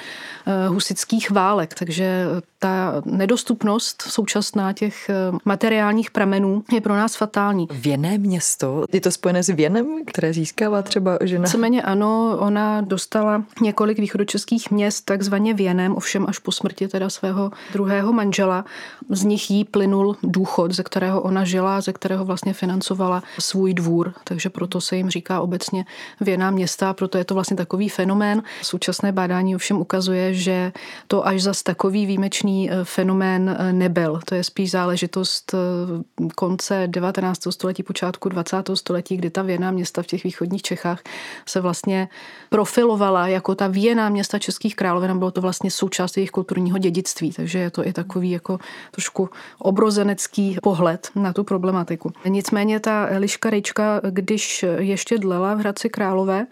eh, 0.46 0.68
husických 0.68 1.30
válek, 1.30 1.74
takže 1.74 2.24
ta 2.58 3.02
nedostupnost 3.04 4.02
současná 4.02 4.72
těch 4.72 5.08
eh, 5.08 5.14
materiálních 5.44 6.10
pramenů 6.10 6.64
je 6.72 6.80
pro 6.80 6.96
nás 6.96 7.16
fatální. 7.16 7.68
Věné 7.70 8.18
město, 8.18 8.84
je 8.92 9.00
to 9.00 9.10
spojené 9.10 9.42
s 9.42 9.48
věnem, 9.48 10.04
které 10.06 10.32
získává 10.32 10.82
třeba 10.82 11.18
žena? 11.24 11.44
Víceméně 11.44 11.82
ano, 11.82 12.36
ona 12.40 12.80
dostala 12.80 13.44
několik 13.62 13.98
východočeských 13.98 14.70
měst 14.70 15.04
takzvaně 15.04 15.54
věnem, 15.54 15.96
ovšem 15.96 16.19
až 16.28 16.38
po 16.38 16.52
smrti 16.52 16.88
teda 16.88 17.10
svého 17.10 17.50
druhého 17.72 18.12
manžela. 18.12 18.64
Z 19.08 19.24
nich 19.24 19.50
jí 19.50 19.64
plynul 19.64 20.16
důchod, 20.22 20.72
ze 20.72 20.82
kterého 20.82 21.20
ona 21.20 21.44
žila, 21.44 21.80
ze 21.80 21.92
kterého 21.92 22.24
vlastně 22.24 22.52
financovala 22.52 23.22
svůj 23.38 23.74
dvůr, 23.74 24.14
takže 24.24 24.50
proto 24.50 24.80
se 24.80 24.96
jim 24.96 25.10
říká 25.10 25.40
obecně 25.40 25.84
věná 26.20 26.50
města, 26.50 26.92
proto 26.92 27.18
je 27.18 27.24
to 27.24 27.34
vlastně 27.34 27.56
takový 27.56 27.88
fenomén. 27.88 28.42
Současné 28.62 29.12
bádání 29.12 29.54
ovšem 29.56 29.76
ukazuje, 29.76 30.34
že 30.34 30.72
to 31.06 31.26
až 31.26 31.42
zas 31.42 31.62
takový 31.62 32.06
výjimečný 32.06 32.70
eh, 32.70 32.84
fenomén 32.84 33.56
eh, 33.58 33.72
nebyl. 33.72 34.20
To 34.24 34.34
je 34.34 34.44
spíš 34.44 34.70
záležitost 34.70 35.54
eh, 35.54 36.28
konce 36.34 36.84
19. 36.86 37.40
století, 37.50 37.82
počátku 37.82 38.28
20. 38.28 38.56
století, 38.74 39.16
kdy 39.16 39.30
ta 39.30 39.42
věná 39.42 39.70
města 39.70 40.02
v 40.02 40.06
těch 40.06 40.24
východních 40.24 40.62
Čechách 40.62 41.02
se 41.46 41.60
vlastně 41.60 42.08
profilovala 42.48 43.28
jako 43.28 43.54
ta 43.54 43.66
věná 43.68 44.08
města 44.08 44.38
českých 44.38 44.76
královin 44.76 45.10
a 45.10 45.14
bylo 45.14 45.30
to 45.30 45.40
vlastně 45.40 45.70
součást 45.70 46.09
jejich 46.16 46.30
kulturního 46.30 46.78
dědictví. 46.78 47.32
Takže 47.32 47.58
je 47.58 47.70
to 47.70 47.86
i 47.86 47.92
takový 47.92 48.30
jako 48.30 48.58
trošku 48.90 49.30
obrozenecký 49.58 50.58
pohled 50.62 51.10
na 51.14 51.32
tu 51.32 51.44
problematiku. 51.44 52.12
Nicméně 52.28 52.80
ta 52.80 53.06
Eliška 53.06 53.50
Rejčka, 53.50 54.00
když 54.10 54.64
ještě 54.78 55.18
dlela 55.18 55.54
v 55.54 55.58
Hradci 55.58 55.88
Králové, 55.88 56.46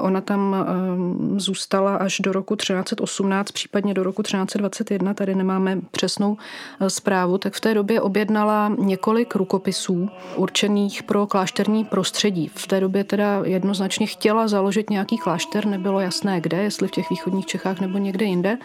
ona 0.00 0.20
tam 0.20 0.56
eh, 0.58 1.40
zůstala 1.40 1.96
až 1.96 2.20
do 2.20 2.32
roku 2.32 2.56
1318, 2.56 3.50
případně 3.50 3.94
do 3.94 4.02
roku 4.02 4.22
1321, 4.22 5.14
tady 5.14 5.34
nemáme 5.34 5.78
přesnou 5.90 6.36
eh, 6.80 6.90
zprávu, 6.90 7.38
tak 7.38 7.54
v 7.54 7.60
té 7.60 7.74
době 7.74 8.00
objednala 8.00 8.72
několik 8.78 9.34
rukopisů 9.34 10.08
určených 10.36 11.02
pro 11.02 11.26
klášterní 11.26 11.84
prostředí. 11.84 12.50
V 12.54 12.66
té 12.66 12.80
době 12.80 13.04
teda 13.04 13.40
jednoznačně 13.44 14.06
chtěla 14.06 14.48
založit 14.48 14.90
nějaký 14.90 15.18
klášter, 15.18 15.66
nebylo 15.66 16.00
jasné 16.00 16.40
kde, 16.40 16.62
jestli 16.62 16.88
v 16.88 16.90
těch 16.90 17.10
východních 17.10 17.46
Čechách 17.46 17.80
nebo 17.80 17.98
někde 17.98 18.24
jinde. 18.24 18.58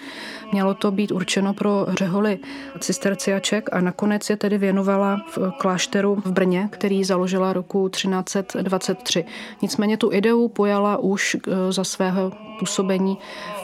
Mělo 0.51 0.73
to 0.73 0.91
být 0.91 1.11
určeno 1.11 1.53
pro 1.53 1.85
řeholy 1.89 2.39
cisterciaček 2.79 3.69
a 3.71 3.81
nakonec 3.81 4.29
je 4.29 4.37
tedy 4.37 4.57
věnovala 4.57 5.21
v 5.37 5.51
klášteru 5.57 6.15
v 6.25 6.31
Brně, 6.31 6.69
který 6.71 7.03
založila 7.03 7.53
roku 7.53 7.89
1323. 7.89 9.25
Nicméně 9.61 9.97
tu 9.97 10.11
ideu 10.11 10.47
pojala 10.47 10.97
už 11.09 11.35
eh, 11.35 11.71
za 11.73 11.83
svého 11.83 12.31
působení 12.59 13.17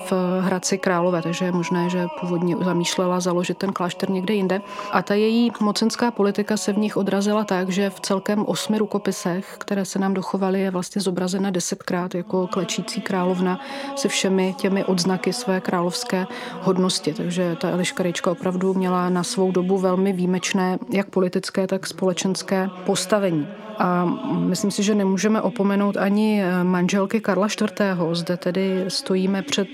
v 0.09 0.41
Hradci 0.41 0.77
Králové, 0.77 1.21
takže 1.21 1.45
je 1.45 1.51
možné, 1.51 1.89
že 1.89 2.05
původně 2.19 2.55
zamýšlela 2.65 3.19
založit 3.19 3.57
ten 3.57 3.73
klášter 3.73 4.09
někde 4.09 4.33
jinde. 4.33 4.61
A 4.91 5.01
ta 5.01 5.13
její 5.13 5.51
mocenská 5.59 6.11
politika 6.11 6.57
se 6.57 6.73
v 6.73 6.77
nich 6.77 6.97
odrazila 6.97 7.43
tak, 7.43 7.69
že 7.69 7.89
v 7.89 7.99
celkem 7.99 8.45
osmi 8.45 8.77
rukopisech, 8.77 9.55
které 9.57 9.85
se 9.85 9.99
nám 9.99 10.13
dochovaly, 10.13 10.61
je 10.61 10.71
vlastně 10.71 11.01
zobrazena 11.01 11.49
desetkrát 11.49 12.15
jako 12.15 12.47
klečící 12.47 13.01
královna 13.01 13.59
se 13.95 14.07
všemi 14.07 14.55
těmi 14.57 14.83
odznaky 14.83 15.33
své 15.33 15.61
královské 15.61 16.27
hodnosti. 16.61 17.13
Takže 17.13 17.55
ta 17.61 17.69
Eliška 17.69 18.03
Rejčka 18.03 18.31
opravdu 18.31 18.73
měla 18.73 19.09
na 19.09 19.23
svou 19.23 19.51
dobu 19.51 19.77
velmi 19.77 20.13
výjimečné 20.13 20.79
jak 20.89 21.09
politické, 21.09 21.67
tak 21.67 21.87
společenské 21.87 22.69
postavení. 22.85 23.47
A 23.79 24.05
myslím 24.39 24.71
si, 24.71 24.83
že 24.83 24.95
nemůžeme 24.95 25.41
opomenout 25.41 25.97
ani 25.97 26.43
manželky 26.63 27.21
Karla 27.21 27.47
IV. 27.47 27.71
Zde 28.11 28.37
tedy 28.37 28.84
stojíme 28.87 29.41
před 29.41 29.67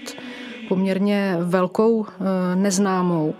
poměrně 0.69 1.37
velkou 1.41 2.05
eh, 2.05 2.55
neznámou. 2.55 3.33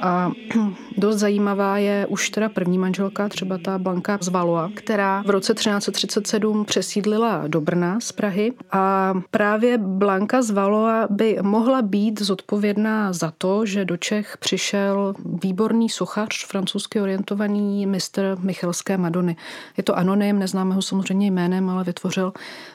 A 0.00 0.30
dost 0.96 1.16
zajímavá 1.16 1.78
je 1.78 2.06
už 2.06 2.30
teda 2.30 2.48
první 2.48 2.78
manželka, 2.78 3.28
třeba 3.28 3.58
ta 3.58 3.78
Blanka 3.78 4.18
z 4.20 4.28
Valois, 4.28 4.72
která 4.74 5.22
v 5.26 5.30
roce 5.30 5.54
1337 5.54 6.64
přesídlila 6.64 7.44
do 7.46 7.60
Brna 7.60 8.00
z 8.00 8.12
Prahy 8.12 8.52
a 8.72 9.14
právě 9.30 9.78
Blanka 9.78 10.42
z 10.42 10.50
Valois 10.50 11.06
by 11.10 11.38
mohla 11.42 11.82
být 11.82 12.20
zodpovědná 12.20 13.12
za 13.12 13.32
to, 13.38 13.66
že 13.66 13.84
do 13.84 13.96
Čech 13.96 14.36
přišel 14.36 15.14
výborný 15.42 15.88
sochař, 15.88 16.46
francouzsky 16.46 17.00
orientovaný 17.00 17.86
mistr 17.86 18.36
Michelské 18.40 18.96
Madony. 18.96 19.36
Je 19.76 19.82
to 19.82 19.98
anonym, 19.98 20.38
neznáme 20.38 20.74
ho 20.74 20.82
samozřejmě 20.82 21.30
jménem, 21.30 21.70
ale 21.70 21.84
vytvořil 21.84 22.32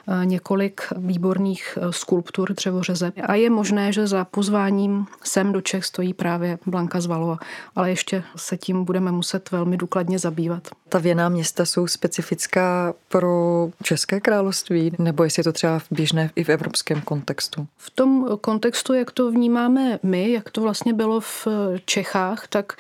eh, 0.08 0.26
několik 0.26 0.82
výborných 0.98 1.78
eh, 1.82 1.92
skulptur 1.92 2.54
dřevořeze. 2.54 3.12
A 3.24 3.36
je 3.36 3.50
možné, 3.50 3.92
že 3.94 4.08
za 4.08 4.26
pozváním 4.26 5.06
sem 5.24 5.52
do 5.52 5.62
Čech 5.62 5.86
stojí 5.86 6.14
právě 6.14 6.60
Blanka 6.66 7.02
z 7.02 7.06
Valova, 7.14 7.38
ale 7.76 7.90
ještě 7.90 8.24
se 8.36 8.58
tím 8.58 8.86
budeme 8.86 9.12
muset 9.12 9.52
velmi 9.52 9.78
důkladně 9.78 10.20
zabývat. 10.20 10.68
Ta 10.90 11.00
věná 11.00 11.30
města 11.30 11.66
jsou 11.66 11.88
specifická 11.88 12.94
pro 13.08 13.70
České 13.84 14.20
království, 14.20 14.92
nebo 15.00 15.24
jestli 15.24 15.40
je 15.40 15.44
to 15.44 15.54
třeba 15.54 15.82
běžné 15.92 16.32
i 16.36 16.44
v 16.44 16.50
evropském 16.50 17.02
kontextu? 17.02 17.68
V 17.78 17.90
tom 17.90 18.38
kontextu, 18.42 18.94
jak 18.94 19.12
to 19.12 19.32
vnímáme 19.32 20.00
my, 20.04 20.32
jak 20.32 20.50
to 20.50 20.62
vlastně 20.62 20.94
bylo 20.94 21.20
v 21.20 21.48
Čechách, 21.86 22.48
tak 22.48 22.74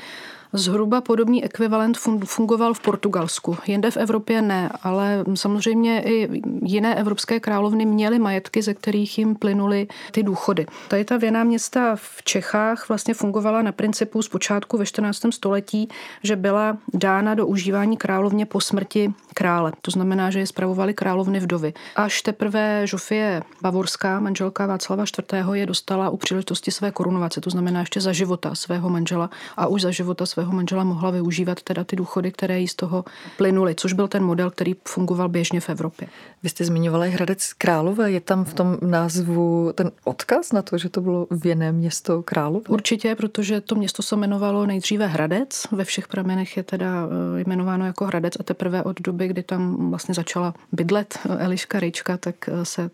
Zhruba 0.55 1.01
podobný 1.01 1.43
ekvivalent 1.43 1.97
fungoval 2.25 2.73
v 2.73 2.79
Portugalsku. 2.79 3.57
Jinde 3.67 3.91
v 3.91 3.97
Evropě 3.97 4.41
ne, 4.41 4.69
ale 4.83 5.23
samozřejmě 5.33 6.03
i 6.05 6.41
jiné 6.63 6.95
evropské 6.95 7.39
královny 7.39 7.85
měly 7.85 8.19
majetky, 8.19 8.61
ze 8.61 8.73
kterých 8.73 9.17
jim 9.17 9.35
plynuly 9.35 9.87
ty 10.11 10.23
důchody. 10.23 10.65
Tady 10.87 11.05
ta 11.05 11.17
věná 11.17 11.43
města 11.43 11.95
v 11.95 12.23
Čechách 12.23 12.89
vlastně 12.89 13.13
fungovala 13.13 13.61
na 13.61 13.71
principu 13.71 14.21
zpočátku 14.21 14.77
ve 14.77 14.85
14. 14.85 15.21
století, 15.29 15.89
že 16.23 16.35
byla 16.35 16.77
dána 16.93 17.35
do 17.35 17.47
užívání 17.47 17.97
královně 17.97 18.45
po 18.45 18.61
smrti 18.61 19.13
krále. 19.33 19.71
To 19.81 19.91
znamená, 19.91 20.31
že 20.31 20.39
je 20.39 20.47
zpravovali 20.47 20.93
královny 20.93 21.39
vdovy. 21.39 21.73
Až 21.95 22.21
teprve 22.21 22.87
Žofie 22.87 23.41
Bavorská, 23.61 24.19
manželka 24.19 24.65
Václava 24.65 25.03
IV. 25.03 25.47
je 25.53 25.65
dostala 25.65 26.09
u 26.09 26.17
příležitosti 26.17 26.71
své 26.71 26.91
korunovace, 26.91 27.41
to 27.41 27.49
znamená 27.49 27.79
ještě 27.79 28.01
za 28.01 28.13
života 28.13 28.55
svého 28.55 28.89
manžela 28.89 29.29
a 29.57 29.67
už 29.67 29.81
za 29.81 29.91
života 29.91 30.25
svého 30.25 30.51
manžela 30.51 30.83
mohla 30.83 31.11
využívat 31.11 31.61
teda 31.61 31.83
ty 31.83 31.95
důchody, 31.95 32.31
které 32.31 32.59
jí 32.59 32.67
z 32.67 32.75
toho 32.75 33.05
plynuly, 33.37 33.75
což 33.75 33.93
byl 33.93 34.07
ten 34.07 34.23
model, 34.23 34.51
který 34.51 34.75
fungoval 34.87 35.29
běžně 35.29 35.59
v 35.59 35.69
Evropě. 35.69 36.07
Vy 36.43 36.49
jste 36.49 36.65
zmiňovali 36.65 37.11
Hradec 37.11 37.53
Králové, 37.53 38.11
je 38.11 38.21
tam 38.21 38.45
v 38.45 38.53
tom 38.53 38.77
názvu 38.81 39.71
ten 39.75 39.91
odkaz 40.03 40.51
na 40.51 40.61
to, 40.61 40.77
že 40.77 40.89
to 40.89 41.01
bylo 41.01 41.27
věné 41.31 41.71
město 41.71 42.23
Králové? 42.23 42.65
Určitě, 42.69 43.15
protože 43.15 43.61
to 43.61 43.75
město 43.75 44.01
se 44.01 44.15
jmenovalo 44.15 44.65
nejdříve 44.65 45.07
Hradec, 45.07 45.67
ve 45.71 45.83
všech 45.85 46.07
pramenech 46.07 46.57
je 46.57 46.63
teda 46.63 47.07
eh, 47.37 47.41
jmenováno 47.41 47.85
jako 47.85 48.05
Hradec 48.05 48.33
a 48.39 48.43
teprve 48.43 48.83
od 48.83 49.01
doby, 49.01 49.22
kdy 49.27 49.43
tam 49.43 49.89
vlastně 49.89 50.15
začala 50.15 50.53
bydlet 50.71 51.19
Eliška 51.37 51.79
Ryčka, 51.79 52.17
tak 52.17 52.35
eh, 52.49 52.65
se 52.65 52.89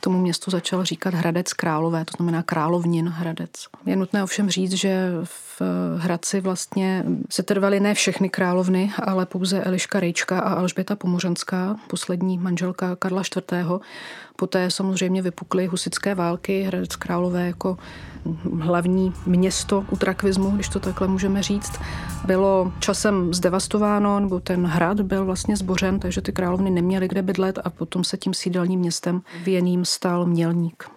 tomu 0.00 0.20
městu 0.20 0.50
začal 0.50 0.84
říkat 0.84 1.14
Hradec 1.14 1.52
Králové, 1.52 2.04
to 2.04 2.12
znamená 2.16 2.42
Královnin 2.42 3.08
Hradec. 3.08 3.50
Je 3.86 3.96
nutné 3.96 4.22
ovšem 4.22 4.50
říct, 4.50 4.72
že 4.72 5.10
v 5.24 5.45
Hradci 5.98 6.40
vlastně 6.40 6.66
vlastně 6.66 7.04
se 7.30 7.42
trvaly 7.42 7.80
ne 7.80 7.94
všechny 7.94 8.28
královny, 8.28 8.92
ale 9.02 9.26
pouze 9.26 9.60
Eliška 9.60 10.00
Rejčka 10.00 10.40
a 10.40 10.54
Alžběta 10.54 10.96
Pomořanská, 10.96 11.76
poslední 11.88 12.38
manželka 12.38 12.96
Karla 12.96 13.22
IV. 13.36 13.70
Poté 14.36 14.70
samozřejmě 14.70 15.22
vypukly 15.22 15.66
husické 15.66 16.14
války, 16.14 16.62
Hradec 16.62 16.96
Králové 16.96 17.46
jako 17.46 17.78
hlavní 18.60 19.12
město 19.26 19.84
utrakvismu, 19.90 20.50
když 20.50 20.68
to 20.68 20.80
takhle 20.80 21.08
můžeme 21.08 21.42
říct, 21.42 21.80
bylo 22.26 22.72
časem 22.80 23.34
zdevastováno, 23.34 24.20
nebo 24.20 24.40
ten 24.40 24.66
hrad 24.66 25.00
byl 25.00 25.24
vlastně 25.24 25.56
zbořen, 25.56 26.00
takže 26.00 26.20
ty 26.20 26.32
královny 26.32 26.70
neměly 26.70 27.08
kde 27.08 27.22
bydlet 27.22 27.58
a 27.64 27.70
potom 27.70 28.04
se 28.04 28.16
tím 28.16 28.34
sídelním 28.34 28.80
městem 28.80 29.22
věným 29.44 29.84
stal 29.84 30.26
Mělník. 30.26 30.95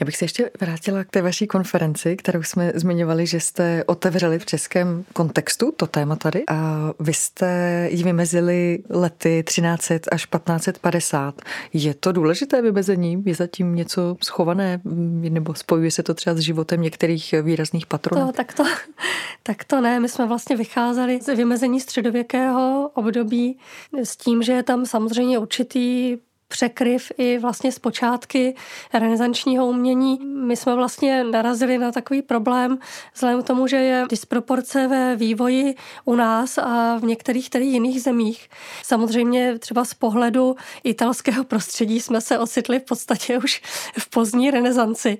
Já 0.00 0.06
bych 0.06 0.16
se 0.16 0.24
ještě 0.24 0.50
vrátila 0.60 1.04
k 1.04 1.10
té 1.10 1.22
vaší 1.22 1.46
konferenci, 1.46 2.16
kterou 2.16 2.42
jsme 2.42 2.72
zmiňovali, 2.74 3.26
že 3.26 3.40
jste 3.40 3.84
otevřeli 3.84 4.38
v 4.38 4.46
českém 4.46 5.04
kontextu 5.12 5.72
to 5.76 5.86
téma 5.86 6.16
tady 6.16 6.44
a 6.48 6.90
vy 7.00 7.14
jste 7.14 7.88
ji 7.92 8.04
vymezili 8.04 8.78
lety 8.90 9.42
1300 9.46 10.10
až 10.12 10.26
1550. 10.26 11.42
Je 11.72 11.94
to 11.94 12.12
důležité 12.12 12.62
vymezení? 12.62 13.22
Je 13.26 13.34
zatím 13.34 13.74
něco 13.74 14.16
schované 14.24 14.80
nebo 15.28 15.54
spojuje 15.54 15.90
se 15.90 16.02
to 16.02 16.14
třeba 16.14 16.36
s 16.36 16.38
životem 16.38 16.82
některých 16.82 17.34
výrazných 17.42 17.86
patronů? 17.86 18.26
To, 18.26 18.32
tak, 18.32 18.52
to, 18.52 18.64
tak 19.42 19.64
to 19.64 19.80
ne. 19.80 20.00
My 20.00 20.08
jsme 20.08 20.26
vlastně 20.26 20.56
vycházeli 20.56 21.20
z 21.22 21.34
vymezení 21.34 21.80
středověkého 21.80 22.90
období 22.94 23.58
s 24.02 24.16
tím, 24.16 24.42
že 24.42 24.52
je 24.52 24.62
tam 24.62 24.86
samozřejmě 24.86 25.38
určitý 25.38 26.16
překryv 26.48 27.12
i 27.18 27.38
vlastně 27.38 27.72
z 27.72 27.78
počátky 27.78 28.54
renesančního 28.92 29.66
umění. 29.66 30.18
My 30.24 30.56
jsme 30.56 30.74
vlastně 30.74 31.24
narazili 31.24 31.78
na 31.78 31.92
takový 31.92 32.22
problém 32.22 32.78
vzhledem 33.14 33.42
k 33.42 33.46
tomu, 33.46 33.66
že 33.66 33.76
je 33.76 34.04
disproporce 34.08 34.88
ve 34.88 35.16
vývoji 35.16 35.74
u 36.04 36.14
nás 36.14 36.58
a 36.58 36.98
v 36.98 37.02
některých 37.04 37.50
tedy 37.50 37.64
jiných 37.64 38.02
zemích. 38.02 38.48
Samozřejmě 38.82 39.58
třeba 39.58 39.84
z 39.84 39.94
pohledu 39.94 40.56
italského 40.84 41.44
prostředí 41.44 42.00
jsme 42.00 42.20
se 42.20 42.38
ocitli 42.38 42.78
v 42.78 42.82
podstatě 42.84 43.38
už 43.38 43.62
v 43.98 44.10
pozdní 44.10 44.50
renesanci, 44.50 45.18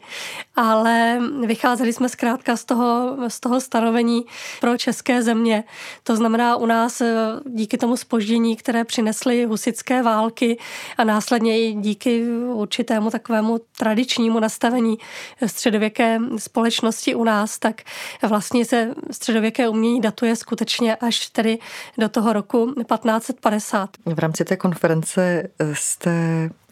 ale 0.57 1.21
vycházeli 1.47 1.93
jsme 1.93 2.09
zkrátka 2.09 2.57
z 2.57 2.65
toho, 2.65 3.17
z 3.29 3.41
toho 3.41 3.61
stanovení 3.61 4.25
pro 4.61 4.79
české 4.79 5.23
země. 5.23 5.65
To 6.03 6.17
znamená 6.17 6.57
u 6.57 6.67
nás 6.67 7.03
díky 7.47 7.79
tomu 7.79 7.97
spoždění, 7.97 8.57
které 8.57 8.85
přinesly 8.85 9.45
husické 9.45 10.03
války 10.03 10.59
a 10.97 11.05
následně 11.17 11.61
i 11.61 11.73
díky 11.73 12.29
určitému 12.53 13.11
takovému 13.11 13.61
tradičnímu 13.79 14.41
nastavení 14.41 14.99
středověké 15.47 16.19
společnosti 16.37 17.15
u 17.15 17.25
nás, 17.25 17.59
tak 17.59 17.83
vlastně 18.29 18.65
se 18.65 18.95
středověké 19.11 19.69
umění 19.69 20.01
datuje 20.01 20.37
skutečně 20.37 20.97
až 20.97 21.27
tedy 21.29 21.59
do 21.99 22.09
toho 22.09 22.33
roku 22.33 22.73
1550. 22.75 23.91
V 24.05 24.19
rámci 24.19 24.45
té 24.45 24.57
konference 24.57 25.49
jste 25.73 26.11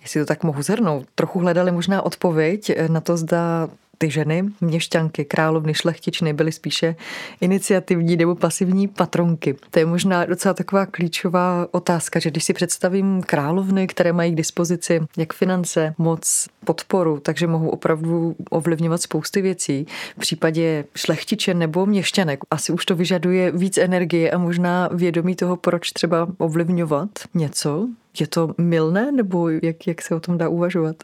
jestli 0.02 0.20
to 0.20 0.26
tak 0.26 0.42
mohu 0.42 0.62
zhrnout, 0.62 1.06
trochu 1.14 1.38
hledali 1.38 1.72
možná 1.72 2.02
odpověď 2.02 2.70
na 2.88 3.00
to, 3.00 3.16
zda 3.16 3.68
ty 3.98 4.10
ženy, 4.10 4.44
měšťanky, 4.60 5.24
královny, 5.24 5.74
šlechtičny 5.74 6.32
byly 6.32 6.52
spíše 6.52 6.96
iniciativní 7.40 8.16
nebo 8.16 8.34
pasivní 8.34 8.88
patronky. 8.88 9.56
To 9.70 9.78
je 9.78 9.86
možná 9.86 10.24
docela 10.24 10.54
taková 10.54 10.86
klíčová 10.86 11.66
otázka, 11.70 12.18
že 12.18 12.30
když 12.30 12.44
si 12.44 12.52
představím 12.52 13.22
královny, 13.22 13.86
které 13.86 14.12
mají 14.12 14.32
k 14.32 14.36
dispozici 14.36 15.00
jak 15.16 15.32
finance, 15.32 15.94
moc, 15.98 16.48
podporu, 16.64 17.20
takže 17.20 17.46
mohou 17.46 17.68
opravdu 17.68 18.36
ovlivňovat 18.50 19.02
spousty 19.02 19.42
věcí. 19.42 19.86
V 20.16 20.20
případě 20.20 20.84
šlechtiče 20.96 21.54
nebo 21.54 21.86
měšťanek 21.86 22.40
asi 22.50 22.72
už 22.72 22.86
to 22.86 22.96
vyžaduje 22.96 23.50
víc 23.50 23.78
energie 23.78 24.30
a 24.30 24.38
možná 24.38 24.88
vědomí 24.92 25.36
toho, 25.36 25.56
proč 25.56 25.90
třeba 25.90 26.28
ovlivňovat 26.38 27.08
něco. 27.34 27.88
Je 28.20 28.26
to 28.26 28.54
milné 28.58 29.12
nebo 29.12 29.48
jak, 29.48 29.86
jak 29.86 30.02
se 30.02 30.14
o 30.14 30.20
tom 30.20 30.38
dá 30.38 30.48
uvažovat? 30.48 30.96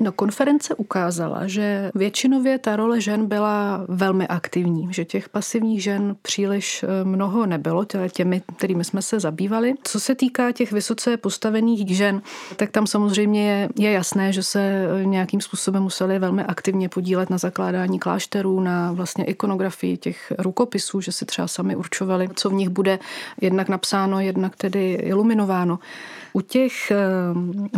No, 0.00 0.12
konference 0.12 0.74
ukázala, 0.74 1.46
že 1.46 1.90
většinově 1.94 2.58
ta 2.58 2.76
role 2.76 3.00
žen 3.00 3.26
byla 3.26 3.84
velmi 3.88 4.28
aktivní, 4.28 4.88
že 4.90 5.04
těch 5.04 5.28
pasivních 5.28 5.82
žen 5.82 6.16
příliš 6.22 6.82
eh, 6.82 7.04
mnoho 7.04 7.46
nebylo, 7.46 7.84
těmi, 8.12 8.42
kterými 8.56 8.84
jsme 8.84 9.02
se 9.02 9.20
zabývali. 9.20 9.74
Co 9.82 10.00
se 10.00 10.14
týká 10.14 10.52
těch 10.52 10.72
vysoce 10.72 11.16
postavených 11.16 11.96
žen, 11.96 12.22
tak 12.56 12.70
tam 12.70 12.86
samozřejmě 12.86 13.50
je, 13.50 13.68
je 13.78 13.90
jasné, 13.90 14.32
že 14.32 14.42
se 14.42 14.60
eh, 14.60 15.04
nějakým 15.04 15.40
způsobem 15.40 15.82
museli 15.82 16.18
velmi 16.18 16.44
aktivně 16.44 16.88
podílet 16.88 17.30
na 17.30 17.38
zakládání 17.38 17.98
klášterů, 17.98 18.60
na 18.60 18.92
vlastně 18.92 19.24
ikonografii 19.24 19.96
těch 19.96 20.32
rukopisů, 20.38 21.00
že 21.00 21.12
si 21.12 21.26
třeba 21.26 21.48
sami 21.48 21.76
určovali, 21.76 22.28
co 22.34 22.50
v 22.50 22.54
nich 22.54 22.68
bude 22.68 22.98
jednak 23.40 23.68
napsáno, 23.68 24.20
jednak 24.20 24.56
tedy 24.56 24.92
iluminováno. 24.92 25.78
U 26.36 26.40
těch 26.40 26.90
eh, 26.90 26.98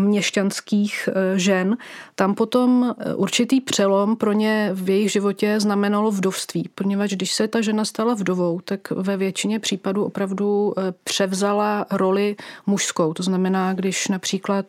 měšťanských 0.01 1.09
eh, 1.09 1.39
žen 1.39 1.77
tam 2.15 2.35
potom 2.35 2.95
eh, 2.99 3.15
určitý 3.15 3.61
přelom 3.61 4.17
pro 4.17 4.33
ně 4.33 4.71
v 4.75 4.91
jejich 4.91 5.13
životě 5.13 5.61
znamenalo 5.61 6.11
vdovství, 6.11 6.71
poněvadž 6.75 7.13
když 7.13 7.33
se 7.33 7.49
ta 7.49 7.61
žena 7.61 7.85
stala 7.85 8.15
vdovou, 8.15 8.61
tak 8.65 8.91
ve 8.91 9.17
většině 9.17 9.59
případů 9.61 10.05
opravdu 10.05 10.75
převzala 11.05 11.87
roli 11.91 12.37
mužskou. 12.67 13.15
To 13.15 13.23
znamená, 13.23 13.73
když 13.73 14.09
například 14.09 14.67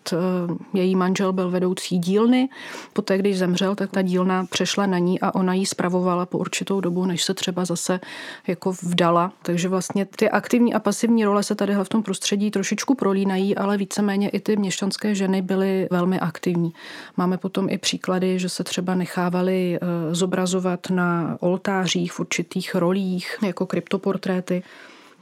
její 0.74 0.96
manžel 0.96 1.34
byl 1.34 1.50
vedoucí 1.50 2.00
dílny, 2.00 2.50
poté 2.94 3.18
když 3.18 3.38
zemřel, 3.38 3.76
tak 3.76 3.92
ta 3.92 4.02
dílna 4.02 4.46
přešla 4.46 4.86
na 4.86 4.98
ní 4.98 5.20
a 5.20 5.36
ona 5.36 5.54
ji 5.54 5.66
spravovala 5.66 6.26
po 6.26 6.38
určitou 6.38 6.82
dobu, 6.82 7.06
než 7.06 7.24
se 7.24 7.34
třeba 7.34 7.66
zase 7.66 8.00
jako 8.48 8.74
vdala. 8.84 9.32
Takže 9.42 9.70
vlastně 9.70 10.06
ty 10.06 10.30
aktivní 10.30 10.74
a 10.74 10.80
pasivní 10.80 11.26
role 11.26 11.44
se 11.44 11.56
tady 11.56 11.74
v 11.84 11.90
tom 11.90 12.04
prostředí 12.04 12.52
trošičku 12.52 12.96
prolínají, 12.96 13.56
ale 13.56 13.77
víceméně 13.78 14.30
i 14.30 14.40
ty 14.40 14.58
měšťanské 14.58 15.16
ženy 15.16 15.42
byly 15.42 15.88
velmi 15.92 16.20
aktivní. 16.20 16.74
Máme 17.18 17.38
potom 17.38 17.70
i 17.70 17.78
příklady, 17.78 18.40
že 18.40 18.50
se 18.50 18.64
třeba 18.64 18.96
nechávali 18.96 19.80
eh, 19.82 20.16
zobrazovat 20.16 20.90
na 20.90 21.38
oltářích 21.40 22.14
v 22.14 22.20
určitých 22.20 22.76
rolích, 22.76 23.38
jako 23.46 23.66
kryptoportréty. 23.66 24.64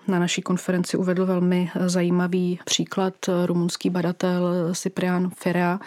Na 0.08 0.20
naší 0.20 0.42
konferenci 0.42 0.98
uvedl 0.98 1.26
velmi 1.26 1.72
eh, 1.76 1.90
zajímavý 1.90 2.60
příklad 2.66 3.14
eh, 3.28 3.46
rumunský 3.46 3.90
badatel 3.90 4.74
Cyprian 4.74 5.30
Ferra, 5.30 5.80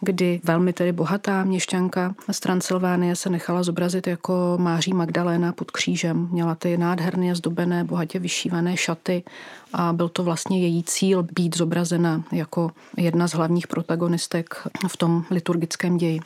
kdy 0.00 0.40
velmi 0.44 0.72
tedy 0.72 0.92
bohatá 0.92 1.44
měšťanka 1.44 2.14
z 2.30 2.40
Transylvánie 2.40 3.16
se 3.16 3.30
nechala 3.30 3.62
zobrazit 3.62 4.06
jako 4.06 4.56
Máří 4.60 4.92
Magdaléna 4.92 5.52
pod 5.52 5.70
křížem. 5.70 6.28
Měla 6.32 6.54
ty 6.54 6.76
nádherně 6.76 7.34
zdobené, 7.34 7.84
bohatě 7.84 8.18
vyšívané 8.18 8.76
šaty 8.76 9.22
a 9.72 9.92
byl 9.92 10.08
to 10.08 10.24
vlastně 10.24 10.60
její 10.60 10.82
cíl 10.82 11.26
být 11.34 11.56
zobrazena 11.56 12.22
jako 12.32 12.70
jedna 12.96 13.28
z 13.28 13.32
hlavních 13.32 13.66
protagonistek 13.66 14.54
v 14.88 14.96
tom 14.96 15.24
liturgickém 15.30 15.96
ději. 15.96 16.20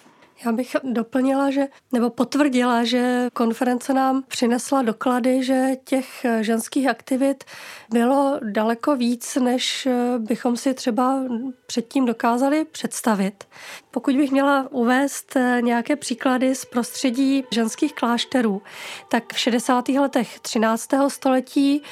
Já 0.45 0.53
bych 0.53 0.77
doplnila, 0.83 1.51
že, 1.51 1.69
nebo 1.93 2.11
potvrdila, 2.11 2.85
že 2.85 3.29
konference 3.33 3.95
nám 3.95 4.23
přinesla 4.29 4.83
doklady, 4.83 5.43
že 5.45 5.71
těch 5.85 6.27
ženských 6.41 6.89
aktivit 6.89 7.45
bylo 7.91 8.41
daleko 8.43 8.97
víc, 8.97 9.37
než 9.37 9.89
bychom 10.19 10.57
si 10.57 10.75
třeba 10.75 11.23
předtím 11.67 12.07
dokázali 12.07 12.65
představit. 12.65 13.45
Pokud 13.91 14.17
bych 14.17 14.31
měla 14.31 14.69
uvést 14.71 15.37
nějaké 15.61 15.97
příklady 15.97 16.55
z 16.55 16.65
prostředí 16.65 17.45
ženských 17.51 17.95
klášterů, 17.95 18.63
tak 19.09 19.33
v 19.33 19.39
60. 19.39 19.89
letech 19.89 20.41
13. 20.41 20.89
století 21.09 21.83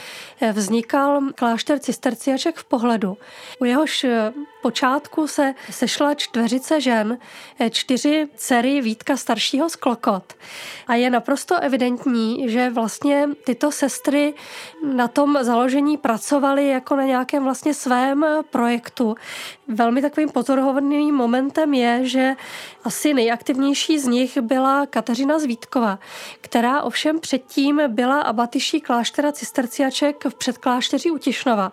vznikal 0.52 1.20
klášter 1.34 1.78
cisterciaček 1.78 2.56
v 2.56 2.64
pohledu. 2.64 3.16
U 3.60 3.64
jehož 3.64 4.06
počátku 4.64 5.26
se 5.26 5.54
sešla 5.70 6.14
čtveřice 6.14 6.80
žen, 6.80 7.18
čtyři 7.70 8.28
dcery 8.36 8.80
Vítka 8.80 9.16
staršího 9.16 9.68
z 9.68 9.76
Klokot. 9.76 10.32
A 10.86 10.94
je 10.94 11.10
naprosto 11.10 11.60
evidentní, 11.60 12.48
že 12.48 12.70
vlastně 12.70 13.28
tyto 13.44 13.72
sestry 13.72 14.34
na 14.94 15.08
tom 15.08 15.38
založení 15.40 15.96
pracovaly 15.96 16.68
jako 16.68 16.96
na 16.96 17.04
nějakém 17.04 17.44
vlastně 17.44 17.74
svém 17.74 18.26
projektu. 18.50 19.14
Velmi 19.68 20.02
takovým 20.02 20.28
pozoruhodným 20.28 21.14
momentem 21.14 21.74
je, 21.74 22.00
že 22.08 22.36
asi 22.84 23.14
nejaktivnější 23.14 23.98
z 23.98 24.06
nich 24.06 24.38
byla 24.38 24.86
Kateřina 24.86 25.38
Zvítkova, 25.38 25.98
která 26.40 26.82
ovšem 26.82 27.20
předtím 27.20 27.82
byla 27.88 28.20
abatyší 28.20 28.80
kláštera 28.80 29.32
cisterciaček 29.32 30.24
v 30.24 30.34
předklášteří 30.34 31.10
u 31.10 31.18
Tišnova. 31.18 31.72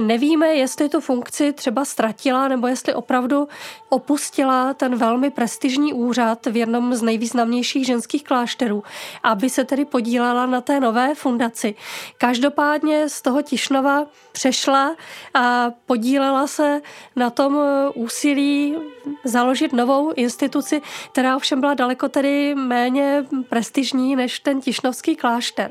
Nevíme, 0.00 0.46
jestli 0.46 0.88
tu 0.88 1.00
funkci 1.00 1.52
třeba 1.52 1.84
ztratila, 2.14 2.48
nebo 2.48 2.66
jestli 2.66 2.94
opravdu 2.94 3.48
opustila 3.88 4.74
ten 4.74 4.96
velmi 4.96 5.30
prestižní 5.30 5.92
úřad 5.92 6.46
v 6.46 6.56
jednom 6.56 6.94
z 6.94 7.02
nejvýznamnějších 7.02 7.86
ženských 7.86 8.24
klášterů, 8.24 8.82
aby 9.22 9.50
se 9.50 9.64
tedy 9.64 9.84
podílela 9.84 10.46
na 10.46 10.60
té 10.60 10.80
nové 10.80 11.14
fundaci. 11.14 11.74
Každopádně 12.18 13.08
z 13.08 13.22
toho 13.22 13.42
Tišnova 13.42 14.06
přešla 14.32 14.96
a 15.34 15.70
podílela 15.86 16.46
se 16.46 16.80
na 17.16 17.30
tom 17.30 17.58
úsilí 17.94 18.76
založit 19.24 19.72
novou 19.72 20.12
instituci, 20.12 20.82
která 21.12 21.36
ovšem 21.36 21.60
byla 21.60 21.74
daleko 21.74 22.08
tedy 22.08 22.54
méně 22.54 23.24
prestižní 23.48 24.16
než 24.16 24.40
ten 24.40 24.60
Tišnovský 24.60 25.16
klášter. 25.16 25.70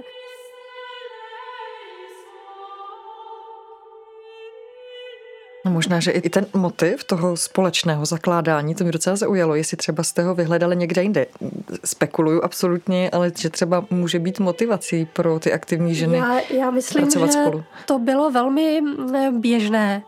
No 5.65 5.71
možná, 5.71 5.99
že 5.99 6.11
i 6.11 6.29
ten 6.29 6.45
motiv 6.53 7.03
toho 7.03 7.37
společného 7.37 8.05
zakládání, 8.05 8.75
to 8.75 8.83
mi 8.83 8.91
docela 8.91 9.15
zaujalo, 9.15 9.55
jestli 9.55 9.77
třeba 9.77 10.03
jste 10.03 10.23
ho 10.23 10.35
vyhledali 10.35 10.75
někde 10.75 11.03
jinde. 11.03 11.25
Spekuluju 11.85 12.41
absolutně, 12.43 13.09
ale 13.09 13.31
že 13.39 13.49
třeba 13.49 13.85
může 13.89 14.19
být 14.19 14.39
motivací 14.39 15.05
pro 15.13 15.39
ty 15.39 15.53
aktivní 15.53 15.95
ženy 15.95 16.17
já, 16.17 16.39
já 16.49 16.71
myslím, 16.71 17.01
pracovat 17.01 17.25
že 17.25 17.31
spolu. 17.31 17.63
to 17.85 17.99
bylo 17.99 18.31
velmi 18.31 18.81
běžné. 19.31 20.03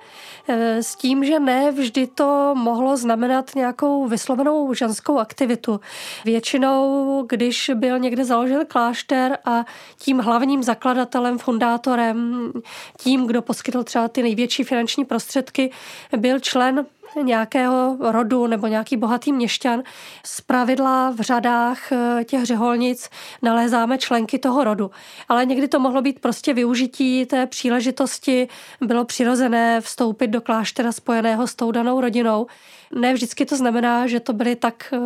Eh, 0.48 0.84
s 0.84 0.96
tím, 0.96 1.24
že 1.24 1.40
ne 1.40 1.72
vždy 1.72 2.08
to 2.08 2.54
mohlo 2.56 2.98
znamenat 2.98 3.56
nějakou 3.56 4.08
vyslovenou 4.08 4.74
ženskou 4.74 5.20
aktivitu. 5.20 5.80
Většinou, 6.26 7.26
když 7.30 7.72
byl 7.76 8.00
někde 8.00 8.26
založen 8.26 8.66
klášter 8.68 9.38
a 9.46 9.66
tím 9.98 10.20
hlavním 10.20 10.64
zakladatelem, 10.64 11.38
fundátorem, 11.38 12.52
tím, 12.98 13.28
kdo 13.28 13.42
poskytl 13.42 13.84
třeba 13.84 14.08
ty 14.08 14.24
největší 14.24 14.64
finanční 14.64 15.06
prostředky, 15.06 15.72
byl 16.18 16.40
člen 16.40 16.86
nějakého 17.22 17.98
rodu 18.00 18.48
nebo 18.48 18.68
nějaký 18.68 18.98
bohatý 18.98 19.34
měšťan. 19.34 19.84
Z 20.26 20.42
pravidla 20.42 21.12
v 21.12 21.22
řadách 21.22 21.92
eh, 21.92 22.24
těch 22.24 22.44
řeholnic 22.44 23.10
nalézáme 23.42 23.98
členky 23.98 24.40
toho 24.40 24.64
rodu. 24.64 24.92
Ale 25.30 25.46
někdy 25.46 25.68
to 25.68 25.80
mohlo 25.80 26.02
být 26.02 26.20
prostě 26.20 26.54
využití 26.54 27.26
té 27.26 27.46
příležitosti, 27.46 28.48
bylo 28.82 29.06
přirozené 29.06 29.82
vstoupit 29.82 30.28
do 30.28 30.42
kláštera 30.42 30.92
spojeného 30.92 31.48
s 31.48 31.56
tou 31.56 31.72
danou 31.72 32.02
rodinou. 32.02 32.48
Ne 32.96 33.14
vždycky 33.14 33.46
to 33.46 33.56
znamená, 33.56 34.08
že 34.08 34.20
to 34.20 34.34
byly 34.34 34.56
tak 34.56 34.94
eh, 34.94 35.00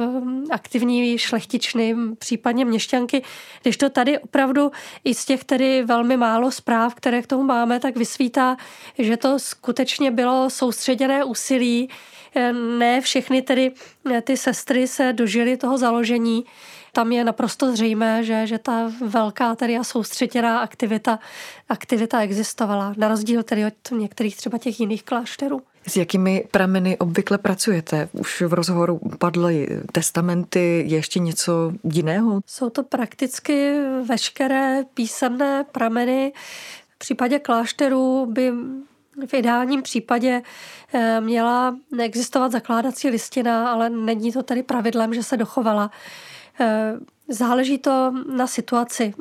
aktivní 0.51 1.17
šlechtičny, 1.17 1.95
případně 2.19 2.65
měšťanky, 2.65 3.23
když 3.61 3.77
to 3.77 3.89
tady 3.89 4.19
opravdu 4.19 4.71
i 5.03 5.13
z 5.13 5.25
těch 5.25 5.43
tedy 5.43 5.83
velmi 5.83 6.17
málo 6.17 6.51
zpráv, 6.51 6.95
které 6.95 7.21
k 7.21 7.27
tomu 7.27 7.43
máme, 7.43 7.79
tak 7.79 7.97
vysvítá, 7.97 8.57
že 8.97 9.17
to 9.17 9.39
skutečně 9.39 10.11
bylo 10.11 10.49
soustředěné 10.49 11.23
úsilí. 11.23 11.89
Eh, 12.35 12.53
ne 12.53 13.01
všechny 13.01 13.41
tedy 13.41 13.71
eh, 14.11 14.21
ty 14.21 14.37
sestry 14.37 14.87
se 14.87 15.13
dožily 15.13 15.57
toho 15.57 15.77
založení, 15.77 16.45
tam 16.91 17.11
je 17.11 17.23
naprosto 17.23 17.71
zřejmé, 17.71 18.23
že, 18.23 18.47
že 18.47 18.57
ta 18.57 18.91
velká 19.01 19.55
tedy 19.55 19.77
a 19.77 19.83
soustředěná 19.83 20.59
aktivita, 20.59 21.19
aktivita 21.69 22.21
existovala, 22.21 22.93
na 22.97 23.07
rozdíl 23.07 23.43
tedy 23.43 23.65
od 23.65 23.91
některých 23.91 24.37
třeba 24.37 24.57
těch 24.57 24.79
jiných 24.79 25.03
klášterů. 25.03 25.61
S 25.89 25.97
jakými 25.97 26.45
prameny 26.51 26.97
obvykle 26.97 27.37
pracujete? 27.37 28.09
Už 28.11 28.41
v 28.41 28.53
rozhovoru 28.53 28.99
padly 29.19 29.67
testamenty, 29.91 30.83
je 30.87 30.97
ještě 30.97 31.19
něco 31.19 31.71
jiného? 31.83 32.41
Jsou 32.45 32.69
to 32.69 32.83
prakticky 32.83 33.79
veškeré 34.07 34.83
písemné 34.93 35.65
prameny. 35.71 36.33
V 36.95 36.97
případě 36.97 37.39
klášterů 37.39 38.25
by 38.25 38.51
v 39.27 39.33
ideálním 39.33 39.81
případě 39.81 40.41
eh, 40.93 41.21
měla 41.21 41.77
neexistovat 41.91 42.51
zakládací 42.51 43.09
listina, 43.09 43.71
ale 43.71 43.89
není 43.89 44.31
to 44.31 44.43
tedy 44.43 44.63
pravidlem, 44.63 45.13
že 45.13 45.23
se 45.23 45.37
dochovala. 45.37 45.91
Záleží 47.29 47.77
to 47.77 48.13
na 48.35 48.47
situaci. 48.47 49.13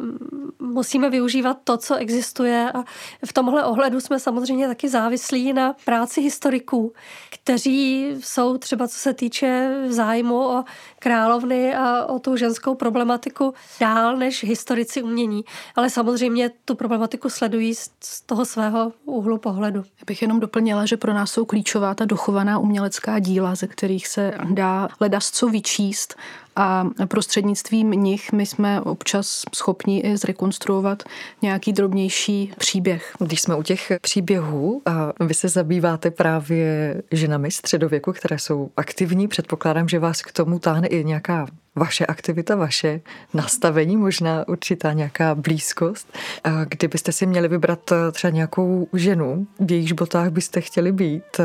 Musíme 0.59 1.11
využívat 1.11 1.59
to, 1.64 1.77
co 1.77 1.94
existuje 1.94 2.73
a 2.75 2.85
v 3.27 3.33
tomhle 3.33 3.64
ohledu 3.64 4.01
jsme 4.01 4.21
samozřejmě 4.21 4.68
taky 4.68 4.88
závislí 4.88 5.53
na 5.53 5.75
práci 5.85 6.21
historiků, 6.21 6.92
kteří 7.31 8.07
jsou 8.21 8.59
třeba 8.59 8.88
co 8.88 8.99
se 8.99 9.14
týče 9.14 9.77
zájmu 9.88 10.49
o 10.49 10.64
královny 10.99 11.75
a 11.75 12.05
o 12.05 12.18
tu 12.18 12.37
ženskou 12.37 12.75
problematiku 12.75 13.55
dál 13.81 14.16
než 14.16 14.44
historici 14.44 15.03
umění. 15.03 15.44
Ale 15.77 15.90
samozřejmě 15.90 16.51
tu 16.64 16.75
problematiku 16.75 17.29
sledují 17.29 17.75
z 17.75 18.21
toho 18.27 18.44
svého 18.44 18.92
úhlu 19.05 19.38
pohledu. 19.38 19.79
Já 19.79 20.05
bych 20.07 20.23
jenom 20.23 20.40
doplnila, 20.40 20.87
že 20.87 20.97
pro 20.97 21.12
nás 21.14 21.33
jsou 21.33 21.44
klíčová 21.44 21.94
ta 21.94 22.05
dochovaná 22.05 22.59
umělecká 22.59 23.18
díla, 23.18 23.55
ze 23.55 23.66
kterých 23.66 24.09
se 24.09 24.35
dá 24.51 24.88
ledasco 25.01 25.49
vyčíst 25.49 26.14
a 26.59 26.85
prostřednictvím 27.09 27.90
nich 27.90 28.33
my 28.33 28.47
jsme 28.47 28.81
občas 28.81 29.42
schopni 29.55 30.01
i 30.01 30.16
zrekonstruovat 30.16 31.03
nějaký 31.42 31.73
drobnější 31.73 32.53
příběh. 32.59 33.12
Když 33.18 33.40
jsme 33.40 33.57
u 33.57 33.62
těch 33.62 33.92
příběhů 34.01 34.83
a 34.87 35.12
vy 35.25 35.35
se 35.35 35.49
zabýváte 35.49 36.11
právě 36.11 36.94
ženami 37.12 37.51
středověku, 37.51 38.12
které 38.12 38.38
jsou 38.38 38.71
aktivní, 38.77 39.29
předpokládám, 39.29 39.88
že 39.88 39.99
vás 39.99 40.23
k 40.23 40.33
tomu 40.33 40.59
táhne 40.59 40.88
i 40.88 41.05
nějaká 41.05 41.47
vaše 41.77 42.07
aktivita, 42.07 42.57
vaše 42.57 43.01
nastavení, 43.35 43.97
možná 43.97 44.49
určitá 44.49 44.92
nějaká 44.92 45.35
blízkost. 45.35 46.12
A 46.44 46.64
kdybyste 46.64 47.12
si 47.12 47.27
měli 47.27 47.49
vybrat 47.49 47.92
třeba 48.12 48.31
nějakou 48.31 48.88
ženu, 48.92 49.47
v 49.61 49.73
jejíž 49.73 49.92
botách 49.92 50.31
byste 50.31 50.61
chtěli 50.61 50.92
být, 50.92 51.40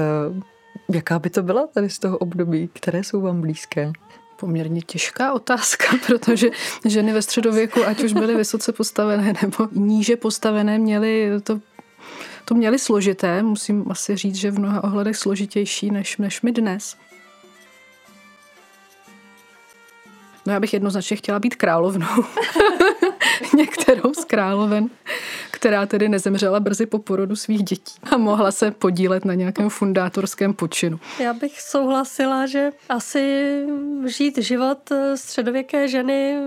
jaká 0.89 1.19
by 1.19 1.30
to 1.30 1.43
byla 1.43 1.67
tady 1.67 1.89
z 1.89 1.99
toho 1.99 2.17
období, 2.17 2.69
které 2.73 3.04
jsou 3.04 3.21
vám 3.21 3.41
blízké? 3.41 3.91
Poměrně 4.43 4.82
těžká 4.82 5.34
otázka, 5.34 5.88
protože 6.08 6.49
ženy 6.86 7.13
ve 7.13 7.21
středověku, 7.21 7.86
ať 7.86 8.03
už 8.03 8.13
byly 8.13 8.36
vysoce 8.36 8.71
postavené 8.71 9.34
nebo 9.41 9.67
níže 9.71 10.17
postavené, 10.17 10.79
měly 10.79 11.32
to 11.43 11.60
to 12.45 12.56
měli 12.56 12.79
složité, 12.79 13.43
musím 13.43 13.86
asi 13.89 14.15
říct, 14.15 14.36
že 14.36 14.51
v 14.51 14.60
mnoha 14.60 14.84
ohledech 14.84 15.15
složitější 15.15 15.91
než, 15.91 16.17
než 16.17 16.41
my 16.41 16.51
dnes. 16.51 16.95
No 20.45 20.53
já 20.53 20.60
bych 20.60 20.73
jednoznačně 20.73 21.17
chtěla 21.17 21.39
být 21.39 21.56
královnou. 21.56 22.25
Některou 23.58 24.13
z 24.13 24.25
královen 24.25 24.89
která 25.63 25.86
tedy 25.86 26.10
nezemřela 26.10 26.60
brzy 26.60 26.86
po 26.86 26.99
porodu 26.99 27.36
svých 27.36 27.63
dětí 27.63 27.95
a 28.12 28.17
mohla 28.17 28.51
se 28.51 28.71
podílet 28.71 29.25
na 29.25 29.34
nějakém 29.34 29.69
fundátorském 29.69 30.53
počinu. 30.53 30.99
Já 31.19 31.34
bych 31.34 31.62
souhlasila, 31.62 32.45
že 32.45 32.69
asi 32.89 33.56
žít 34.06 34.38
život 34.38 34.89
středověké 35.15 35.88
ženy 35.88 36.38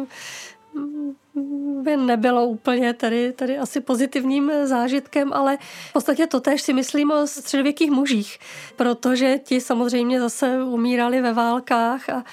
by 1.82 1.96
nebylo 1.96 2.46
úplně 2.46 2.94
tady, 2.94 3.32
tady 3.32 3.58
asi 3.58 3.80
pozitivním 3.80 4.52
zážitkem, 4.64 5.32
ale 5.32 5.58
v 5.88 5.92
podstatě 5.92 6.26
to 6.26 6.40
tež 6.40 6.62
si 6.62 6.72
myslím 6.72 7.10
o 7.10 7.26
středověkých 7.26 7.90
mužích, 7.90 8.38
protože 8.76 9.38
ti 9.38 9.60
samozřejmě 9.60 10.20
zase 10.20 10.62
umírali 10.62 11.20
ve 11.20 11.32
válkách 11.32 12.08
a 12.08 12.24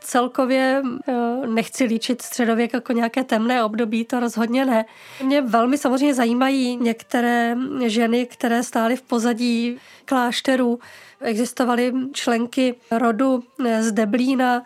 celkově 0.00 0.82
eh, 1.08 1.12
nechci 1.46 1.84
líčit 1.84 2.22
středověk 2.22 2.72
jako 2.72 2.92
nějaké 2.92 3.24
temné 3.24 3.64
období, 3.64 4.04
to 4.04 4.20
rozhodně 4.20 4.64
ne. 4.64 4.84
Mě 5.22 5.40
velmi 5.40 5.78
samozřejmě 5.78 6.14
zajímají 6.14 6.76
některé 6.76 7.56
ženy, 7.86 8.26
které 8.26 8.62
stály 8.62 8.96
v 8.96 9.02
pozadí 9.02 9.76
klášterů. 10.04 10.78
Existovaly 11.20 11.92
členky 12.12 12.74
rodu 12.90 13.42
z 13.80 13.92
Deblína, 13.92 14.62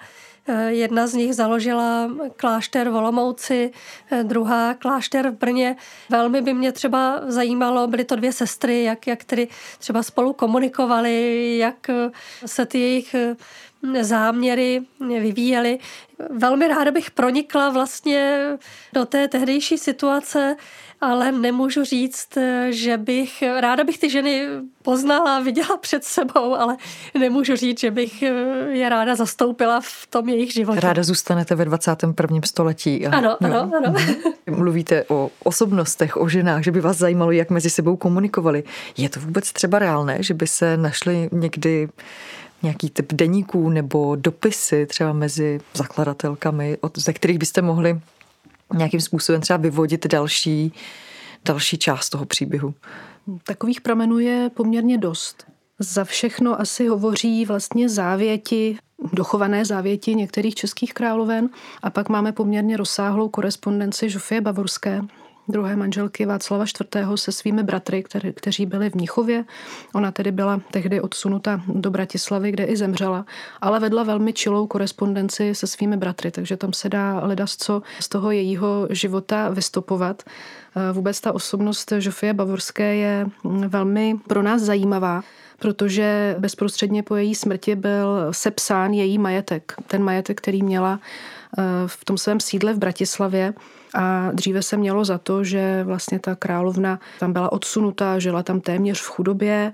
Jedna 0.68 1.06
z 1.06 1.14
nich 1.14 1.34
založila 1.34 2.10
klášter 2.36 2.88
v 2.88 2.94
Olomouci, 2.94 3.70
eh, 4.10 4.24
druhá 4.24 4.74
klášter 4.74 5.30
v 5.30 5.38
Brně. 5.38 5.76
Velmi 6.10 6.42
by 6.42 6.54
mě 6.54 6.72
třeba 6.72 7.20
zajímalo, 7.26 7.86
byly 7.86 8.04
to 8.04 8.16
dvě 8.16 8.32
sestry, 8.32 8.82
jak, 8.84 9.06
jak 9.06 9.24
tedy 9.24 9.48
třeba 9.78 10.02
spolu 10.02 10.32
komunikovali, 10.32 11.58
jak 11.58 11.90
se 12.46 12.66
ty 12.66 12.78
jejich 12.78 13.14
záměry 14.00 14.82
vyvíjely. 15.00 15.78
Velmi 16.30 16.68
ráda 16.68 16.90
bych 16.90 17.10
pronikla 17.10 17.70
vlastně 17.70 18.40
do 18.92 19.06
té 19.06 19.28
tehdejší 19.28 19.78
situace, 19.78 20.56
ale 21.00 21.32
nemůžu 21.32 21.84
říct, 21.84 22.38
že 22.70 22.96
bych, 22.96 23.42
ráda 23.60 23.84
bych 23.84 23.98
ty 23.98 24.10
ženy 24.10 24.46
poznala, 24.82 25.40
viděla 25.40 25.76
před 25.76 26.04
sebou, 26.04 26.54
ale 26.54 26.76
nemůžu 27.18 27.56
říct, 27.56 27.80
že 27.80 27.90
bych 27.90 28.22
je 28.68 28.88
ráda 28.88 29.14
zastoupila 29.14 29.80
v 29.80 30.06
tom 30.10 30.28
jejich 30.28 30.52
životě. 30.52 30.80
Ráda 30.80 31.02
zůstanete 31.02 31.54
ve 31.54 31.64
21. 31.64 32.40
století. 32.44 33.06
A, 33.06 33.16
ano, 33.16 33.36
ano, 33.40 33.70
ano. 33.76 33.92
Mhm. 33.92 34.56
Mluvíte 34.56 35.04
o 35.08 35.30
osobnostech, 35.44 36.16
o 36.16 36.28
ženách, 36.28 36.62
že 36.62 36.72
by 36.72 36.80
vás 36.80 36.96
zajímalo, 36.96 37.30
jak 37.30 37.50
mezi 37.50 37.70
sebou 37.70 37.96
komunikovali. 37.96 38.64
Je 38.96 39.08
to 39.08 39.20
vůbec 39.20 39.52
třeba 39.52 39.78
reálné, 39.78 40.22
že 40.22 40.34
by 40.34 40.46
se 40.46 40.76
našli 40.76 41.28
někdy 41.32 41.88
nějaký 42.62 42.90
typ 42.90 43.12
deníků 43.12 43.70
nebo 43.70 44.16
dopisy 44.16 44.86
třeba 44.86 45.12
mezi 45.12 45.60
zakladatelkami, 45.74 46.78
ze 46.96 47.12
kterých 47.12 47.38
byste 47.38 47.62
mohli 47.62 48.00
nějakým 48.74 49.00
způsobem 49.00 49.40
třeba 49.40 49.56
vyvodit 49.56 50.06
další, 50.06 50.72
další 51.44 51.78
část 51.78 52.10
toho 52.10 52.26
příběhu? 52.26 52.74
Takových 53.44 53.80
pramenů 53.80 54.18
je 54.18 54.50
poměrně 54.54 54.98
dost. 54.98 55.46
Za 55.78 56.04
všechno 56.04 56.60
asi 56.60 56.86
hovoří 56.88 57.44
vlastně 57.44 57.88
závěti, 57.88 58.78
dochované 59.12 59.64
závěti 59.64 60.14
některých 60.14 60.54
českých 60.54 60.94
královen 60.94 61.48
a 61.82 61.90
pak 61.90 62.08
máme 62.08 62.32
poměrně 62.32 62.76
rozsáhlou 62.76 63.28
korespondenci 63.28 64.10
Žofie 64.10 64.40
Bavorské, 64.40 65.00
druhé 65.48 65.76
manželky 65.76 66.26
Václava 66.26 66.64
IV. 66.64 67.06
se 67.14 67.32
svými 67.32 67.62
bratry, 67.62 68.02
který, 68.02 68.32
kteří 68.32 68.66
byli 68.66 68.90
v 68.90 68.94
Mnichově. 68.94 69.44
Ona 69.94 70.12
tedy 70.12 70.32
byla 70.32 70.60
tehdy 70.70 71.00
odsunuta 71.00 71.60
do 71.66 71.90
Bratislavy, 71.90 72.52
kde 72.52 72.64
i 72.64 72.76
zemřela, 72.76 73.26
ale 73.60 73.80
vedla 73.80 74.02
velmi 74.02 74.32
čilou 74.32 74.66
korespondenci 74.66 75.54
se 75.54 75.66
svými 75.66 75.96
bratry, 75.96 76.30
takže 76.30 76.56
tam 76.56 76.72
se 76.72 76.88
dá 76.88 77.20
ledas 77.20 77.56
co 77.56 77.82
z 78.00 78.08
toho 78.08 78.30
jejího 78.30 78.88
života 78.90 79.48
vystopovat. 79.48 80.22
Vůbec 80.92 81.20
ta 81.20 81.32
osobnost 81.32 81.92
Žofie 81.98 82.34
Bavorské 82.34 82.94
je 82.94 83.26
velmi 83.68 84.14
pro 84.28 84.42
nás 84.42 84.62
zajímavá 84.62 85.22
protože 85.58 86.36
bezprostředně 86.38 87.02
po 87.02 87.16
její 87.16 87.34
smrti 87.34 87.76
byl 87.76 88.28
sepsán 88.30 88.92
její 88.92 89.18
majetek. 89.18 89.74
Ten 89.86 90.02
majetek, 90.02 90.40
který 90.40 90.62
měla 90.62 91.00
eh, 91.58 91.62
v 91.86 92.04
tom 92.04 92.18
svém 92.18 92.40
sídle 92.40 92.72
v 92.74 92.78
Bratislavě 92.78 93.54
a 93.96 94.30
dříve 94.32 94.62
se 94.62 94.76
mělo 94.76 95.04
za 95.04 95.18
to, 95.18 95.44
že 95.44 95.84
vlastně 95.84 96.18
ta 96.18 96.34
královna 96.34 97.00
tam 97.20 97.32
byla 97.32 97.52
odsunutá, 97.52 98.18
žila 98.18 98.42
tam 98.42 98.60
téměř 98.60 99.00
v 99.00 99.08
chudobě, 99.08 99.72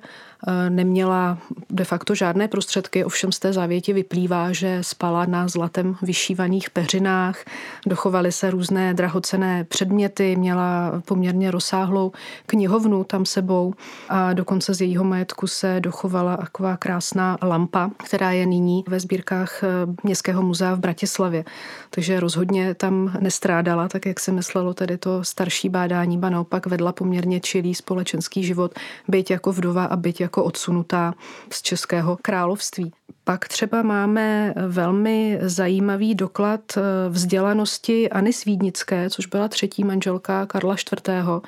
neměla 0.68 1.38
de 1.70 1.84
facto 1.84 2.14
žádné 2.14 2.48
prostředky, 2.48 3.04
ovšem 3.04 3.32
z 3.32 3.38
té 3.38 3.52
závěti 3.52 3.92
vyplývá, 3.92 4.52
že 4.52 4.78
spala 4.80 5.26
na 5.26 5.48
zlatem 5.48 5.96
vyšívaných 6.02 6.70
peřinách, 6.70 7.44
dochovaly 7.86 8.32
se 8.32 8.50
různé 8.50 8.94
drahocené 8.94 9.64
předměty, 9.64 10.36
měla 10.36 11.02
poměrně 11.04 11.50
rozsáhlou 11.50 12.12
knihovnu 12.46 13.04
tam 13.04 13.26
sebou 13.26 13.74
a 14.08 14.32
dokonce 14.32 14.74
z 14.74 14.80
jejího 14.80 15.04
majetku 15.04 15.46
se 15.46 15.80
dochovala 15.80 16.36
taková 16.36 16.76
krásná 16.76 17.38
lampa, 17.42 17.90
která 18.04 18.30
je 18.30 18.46
nyní 18.46 18.84
ve 18.88 19.00
sbírkách 19.00 19.62
e, 19.62 19.66
Městského 20.02 20.42
muzea 20.42 20.74
v 20.74 20.80
Bratislavě. 20.80 21.44
Takže 21.90 22.20
rozhodně 22.20 22.74
tam 22.74 23.12
nestrádala, 23.20 23.88
tak 23.88 24.06
jak 24.06 24.20
se 24.20 24.32
myslelo, 24.32 24.74
tedy 24.74 24.98
to 24.98 25.24
starší 25.24 25.68
bádání, 25.68 26.18
ba 26.18 26.30
naopak 26.30 26.66
vedla 26.66 26.92
poměrně 26.92 27.40
čilý 27.40 27.74
společenský 27.74 28.44
život, 28.44 28.74
byť 29.08 29.30
jako 29.30 29.52
vdova 29.52 29.84
a 29.84 29.96
byť 29.96 30.20
jako 30.20 30.31
odsunutá 30.40 31.14
z 31.50 31.62
Českého 31.62 32.18
království. 32.22 32.92
Pak 33.24 33.48
třeba 33.48 33.82
máme 33.82 34.54
velmi 34.68 35.38
zajímavý 35.42 36.14
doklad 36.14 36.60
eh, 36.76 36.80
vzdělanosti 37.08 38.10
Anny 38.10 38.32
Svídnické, 38.32 39.10
což 39.10 39.26
byla 39.26 39.48
třetí 39.48 39.84
manželka 39.84 40.46
Karla 40.46 40.74
IV., 40.74 41.44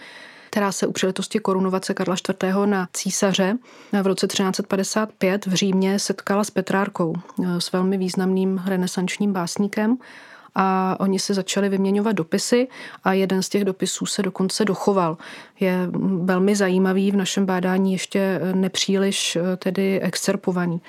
která 0.51 0.73
se 0.73 0.87
u 0.87 0.93
příležitosti 0.93 1.39
korunovace 1.39 1.95
Karla 1.95 2.17
IV. 2.31 2.55
na 2.65 2.89
císaře 2.93 3.59
v 4.03 4.07
roce 4.07 4.27
1355 4.27 5.47
v 5.47 5.55
Římě 5.55 5.99
setkala 5.99 6.45
s 6.45 6.51
Petrárkou, 6.51 7.15
eh, 7.45 7.61
s 7.61 7.73
velmi 7.73 7.99
významným 7.99 8.63
renesančním 8.67 9.33
básníkem 9.33 9.97
a 10.55 10.97
oni 11.01 11.19
se 11.19 11.35
začali 11.35 11.69
vyměňovat 11.69 12.13
dopisy 12.13 12.69
a 13.05 13.13
jeden 13.13 13.43
z 13.43 13.49
těch 13.49 13.65
dopisů 13.65 14.07
se 14.07 14.23
dokonce 14.23 14.65
dochoval. 14.65 15.17
Je 15.61 15.89
velmi 16.23 16.57
zajímavý, 16.57 17.11
v 17.11 17.17
našem 17.17 17.47
bádání 17.47 17.93
ještě 17.93 18.41
nepříliš 18.55 19.37
eh, 19.37 19.57
tedy 19.57 20.01
excerpovaný. 20.01 20.81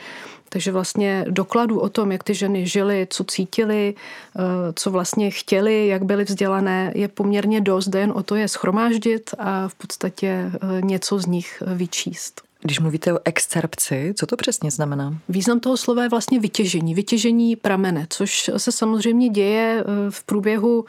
Takže 0.49 0.71
vlastně 0.71 1.25
dokladů 1.29 1.79
o 1.79 1.89
tom, 1.89 2.11
jak 2.11 2.23
ty 2.23 2.33
ženy 2.33 2.67
žily, 2.67 3.07
co 3.09 3.23
cítily, 3.23 3.95
eh, 3.95 4.39
co 4.75 4.91
vlastně 4.91 5.31
chtěli, 5.31 5.87
jak 5.87 6.03
byly 6.03 6.23
vzdělané, 6.23 6.91
je 6.95 7.07
poměrně 7.07 7.61
dost. 7.61 7.95
Jen 7.95 8.11
o 8.15 8.23
to 8.23 8.35
je 8.35 8.47
schromáždit 8.47 9.29
a 9.39 9.67
v 9.67 9.75
podstatě 9.75 10.27
eh, 10.27 10.81
něco 10.81 11.19
z 11.19 11.25
nich 11.25 11.63
vyčíst. 11.75 12.41
Když 12.65 12.79
mluvíte 12.79 13.13
o 13.13 13.19
excerpci, 13.25 14.13
co 14.17 14.25
to 14.25 14.35
přesně 14.35 14.71
znamená? 14.71 15.17
Význam 15.29 15.59
toho 15.59 15.77
slova 15.77 16.03
je 16.03 16.09
vlastně 16.09 16.39
vytěžení, 16.39 16.95
vytěžení 16.95 17.55
pramene, 17.55 18.07
což 18.09 18.51
se 18.57 18.71
samozřejmě 18.71 19.29
děje 19.29 19.83
eh, 19.83 20.11
v 20.11 20.23
průběhu 20.23 20.85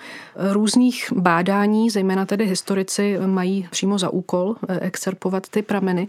různých 0.52 1.12
bádání, 1.16 1.90
zejména 1.90 2.26
tedy 2.26 2.46
historici 2.46 3.18
mají 3.26 3.68
přímo 3.70 3.98
za 3.98 4.08
úkol 4.08 4.56
eh, 4.68 4.80
excerpovat 4.80 5.48
ty 5.48 5.62
prameny. 5.62 6.08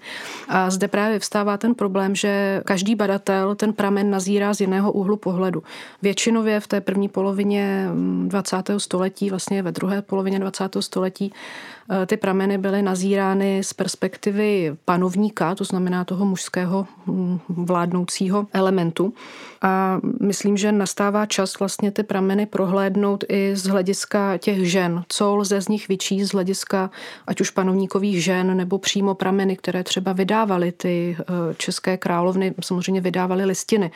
A 0.50 0.70
zde 0.70 0.88
právě 0.88 1.20
vstává 1.20 1.58
ten 1.58 1.76
problém, 1.76 2.16
že 2.16 2.62
každý 2.66 2.96
badatel 2.96 3.56
ten 3.56 3.74
pramen 3.74 4.10
nazírá 4.10 4.54
z 4.54 4.62
jiného 4.62 4.92
úhlu 4.92 5.18
pohledu. 5.18 5.64
Většinově 6.02 6.60
v 6.60 6.68
té 6.68 6.82
první 6.82 7.10
polovině 7.10 7.88
20. 8.28 8.70
Mm, 8.70 8.80
století, 8.80 9.30
vlastně 9.30 9.64
ve 9.64 9.72
druhé 9.72 10.02
polovině 10.02 10.40
20. 10.40 10.64
století, 10.80 11.32
Eh, 11.32 11.77
ty 12.06 12.18
prameny 12.18 12.58
byly 12.58 12.82
nazírány 12.82 13.64
z 13.64 13.74
perspektivy 13.74 14.76
panovníka, 14.86 15.56
to 15.56 15.64
znamená 15.64 16.06
toho 16.06 16.26
mužského 16.26 16.88
hm, 17.08 17.40
vládnoucího 17.48 18.48
elementu. 18.54 19.14
A 19.62 20.00
myslím, 20.22 20.58
že 20.58 20.72
nastává 20.72 21.26
čas 21.26 21.60
vlastně 21.60 21.92
ty 21.92 22.04
prameny 22.04 22.46
prohlédnout 22.46 23.24
i 23.30 23.56
z 23.56 23.64
hlediska 23.64 24.38
těch 24.38 24.72
žen. 24.72 25.04
Co 25.08 25.36
lze 25.36 25.62
z 25.62 25.68
nich 25.68 25.88
vyčíst 25.88 26.32
z 26.32 26.34
hlediska 26.34 26.90
ať 27.28 27.42
už 27.42 27.50
panovníkových 27.50 28.24
žen 28.24 28.58
nebo 28.58 28.78
přímo 28.78 29.16
prameny, 29.16 29.58
které 29.58 29.84
třeba 29.84 30.14
vydávaly 30.14 30.72
ty 30.72 31.18
eh, 31.20 31.24
české 31.58 31.98
královny, 31.98 32.54
samozřejmě 32.62 33.02
vydávaly 33.02 33.46
listiny. 33.46 33.92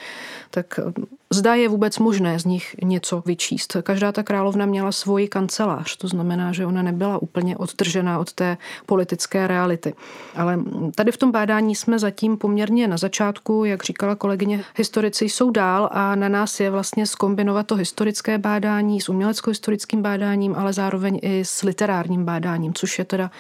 Tak 0.50 0.80
eh, 0.80 1.21
zda 1.32 1.56
je 1.56 1.70
vůbec 1.70 2.00
možné 2.00 2.40
z 2.40 2.46
nich 2.46 2.76
něco 2.84 3.24
vyčíst. 3.26 3.78
Každá 3.84 4.12
ta 4.12 4.24
královna 4.24 4.66
měla 4.66 4.92
svoji 4.92 5.28
kancelář, 5.28 5.98
to 5.98 6.08
znamená, 6.08 6.52
že 6.52 6.66
ona 6.66 6.82
nebyla 6.82 7.22
úplně 7.22 7.58
odtržená 7.58 8.20
od 8.20 8.34
té 8.34 8.58
politické 8.86 9.48
reality. 9.48 9.94
Ale 10.36 10.60
tady 10.96 11.12
v 11.12 11.18
tom 11.18 11.32
bádání 11.32 11.76
jsme 11.76 12.00
zatím 12.00 12.38
poměrně 12.38 12.88
na 12.88 12.98
začátku, 12.98 13.66
jak 13.66 13.84
říkala 13.84 14.16
kolegyně, 14.16 14.64
historici 14.76 15.26
jsou 15.26 15.52
dál 15.52 15.90
a 15.92 16.16
na 16.16 16.30
nás 16.30 16.60
je 16.60 16.70
vlastně 16.70 17.06
skombinovat 17.06 17.68
to 17.68 17.76
historické 17.76 18.38
bádání 18.38 19.02
s 19.02 19.10
umělecko-historickým 19.10 20.02
bádáním, 20.02 20.56
ale 20.56 20.74
zároveň 20.74 21.20
i 21.22 21.46
s 21.46 21.62
literárním 21.62 22.26
bádáním, 22.26 22.74
což 22.74 23.00
je 23.00 23.06
teda 23.06 23.32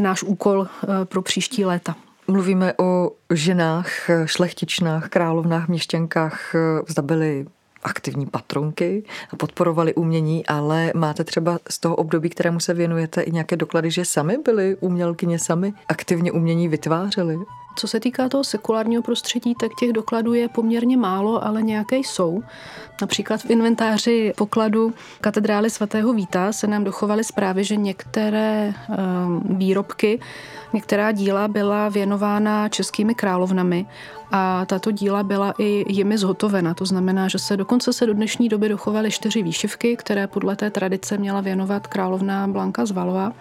náš 0.00 0.22
úkol 0.22 0.66
eh, 0.66 1.04
pro 1.04 1.22
příští 1.22 1.64
léta. 1.64 2.07
Mluvíme 2.30 2.74
o 2.78 3.10
ženách, 3.34 4.10
šlechtičnách, 4.24 5.08
královnách, 5.08 5.68
měšťankách, 5.68 6.54
zda 6.88 7.02
byly 7.02 7.46
aktivní 7.82 8.26
patronky 8.26 9.04
a 9.30 9.36
podporovali 9.36 9.94
umění, 9.94 10.46
ale 10.46 10.92
máte 10.94 11.24
třeba 11.24 11.58
z 11.70 11.78
toho 11.78 11.96
období, 11.96 12.28
kterému 12.28 12.60
se 12.60 12.74
věnujete, 12.74 13.22
i 13.22 13.30
nějaké 13.32 13.56
doklady, 13.56 13.90
že 13.90 14.04
sami 14.04 14.38
byly 14.44 14.76
umělkyně, 14.80 15.38
sami 15.38 15.72
aktivně 15.88 16.32
umění 16.32 16.68
vytvářely? 16.68 17.38
Co 17.78 17.88
se 17.88 18.00
týká 18.00 18.28
toho 18.28 18.44
sekulárního 18.44 19.02
prostředí, 19.02 19.54
tak 19.54 19.70
těch 19.80 19.92
dokladů 19.92 20.34
je 20.34 20.48
poměrně 20.48 20.96
málo, 20.96 21.44
ale 21.44 21.62
nějaké 21.62 21.96
jsou. 21.96 22.42
Například 23.00 23.40
v 23.40 23.50
inventáři 23.50 24.32
pokladu 24.36 24.94
katedrály 25.20 25.70
svatého 25.70 26.12
Víta 26.12 26.52
se 26.52 26.66
nám 26.66 26.84
dochovaly 26.84 27.24
zprávy, 27.24 27.64
že 27.64 27.76
některé 27.76 28.74
ehm, 28.88 29.40
výrobky, 29.44 30.20
některá 30.72 31.12
díla 31.12 31.48
byla 31.48 31.88
věnována 31.88 32.68
českými 32.68 33.14
královnami 33.14 33.86
a 34.30 34.64
tato 34.64 34.90
díla 34.90 35.22
byla 35.22 35.54
i 35.58 35.84
jimi 35.88 36.18
zhotovena. 36.18 36.74
To 36.74 36.86
znamená, 36.86 37.28
že 37.28 37.38
se 37.38 37.56
dokonce 37.56 37.92
se 37.92 38.06
do 38.06 38.14
dnešní 38.14 38.48
doby 38.48 38.68
dochovaly 38.68 39.10
čtyři 39.10 39.42
výšivky, 39.42 39.96
které 39.96 40.26
podle 40.26 40.56
té 40.56 40.70
tradice 40.70 41.18
měla 41.18 41.40
věnovat 41.40 41.86
královna 41.86 42.48
Blanka 42.48 42.86
Zvalová. 42.86 43.32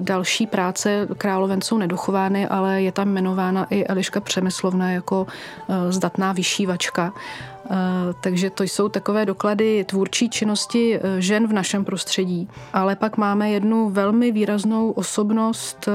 Další 0.00 0.46
práce 0.46 1.08
královen 1.18 1.60
jsou 1.62 1.78
nedochovány, 1.78 2.48
ale 2.48 2.82
je 2.82 2.92
tam 2.92 3.08
jmenována 3.08 3.66
i 3.70 3.84
Eliška 3.84 4.20
Přemyslovna 4.20 4.90
jako 4.90 5.26
e, 5.68 5.92
zdatná 5.92 6.32
vyšívačka. 6.32 7.12
E, 7.12 7.76
takže 8.20 8.50
to 8.50 8.62
jsou 8.62 8.88
takové 8.88 9.26
doklady 9.26 9.84
tvůrčí 9.84 10.30
činnosti 10.30 10.96
e, 10.96 11.20
žen 11.20 11.46
v 11.46 11.52
našem 11.52 11.84
prostředí. 11.84 12.48
Ale 12.72 12.96
pak 12.96 13.16
máme 13.16 13.50
jednu 13.50 13.90
velmi 13.90 14.32
výraznou 14.32 14.90
osobnost 14.90 15.88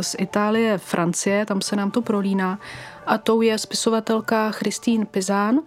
z 0.00 0.16
Itálie, 0.18 0.78
Francie, 0.78 1.46
tam 1.46 1.60
se 1.60 1.76
nám 1.76 1.90
to 1.90 2.02
prolíná 2.02 2.58
a 3.06 3.18
tou 3.18 3.40
je 3.40 3.58
spisovatelka 3.58 4.50
Christine 4.50 5.06
Pizán, 5.06 5.58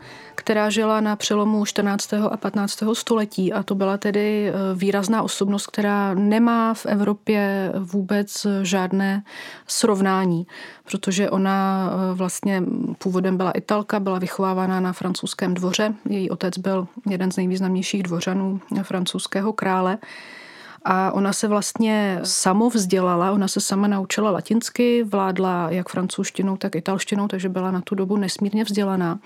která 0.49 0.69
žila 0.69 1.01
na 1.01 1.15
přelomu 1.15 1.65
14. 1.65 2.13
a 2.13 2.37
15. 2.37 2.83
století 2.93 3.53
a 3.53 3.63
to 3.63 3.75
byla 3.75 3.97
tedy 3.97 4.49
eh, 4.49 4.53
výrazná 4.75 5.21
osobnost, 5.21 5.67
která 5.67 6.13
nemá 6.13 6.73
v 6.73 6.85
Evropě 6.85 7.71
vůbec 7.79 8.47
žádné 8.61 9.23
srovnání, 9.67 10.47
protože 10.91 11.29
ona 11.29 11.89
eh, 11.91 12.13
vlastně 12.13 12.63
původem 12.97 13.37
byla 13.37 13.51
Italka, 13.51 13.99
byla 13.99 14.19
vychovávána 14.19 14.79
na 14.79 14.93
francouzském 14.93 15.53
dvoře. 15.53 15.93
Její 16.09 16.29
otec 16.29 16.57
byl 16.57 16.87
jeden 17.09 17.31
z 17.31 17.37
nejvýznamnějších 17.37 18.03
dvořanů 18.03 18.61
francouzského 18.83 19.53
krále. 19.53 19.97
A 20.85 21.11
ona 21.11 21.33
se 21.33 21.47
vlastně 21.47 22.19
samo 22.23 22.69
vzdělala, 22.69 23.31
ona 23.31 23.47
se 23.47 23.61
sama 23.61 23.87
naučila 23.87 24.31
latinsky, 24.31 25.03
vládla 25.03 25.67
jak 25.69 25.89
francouzštinou, 25.89 26.57
tak 26.57 26.75
italštinou, 26.75 27.27
takže 27.27 27.49
byla 27.49 27.71
na 27.71 27.81
tu 27.81 27.95
dobu 27.95 28.17
nesmírně 28.17 28.63
vzdělaná. 28.63 29.19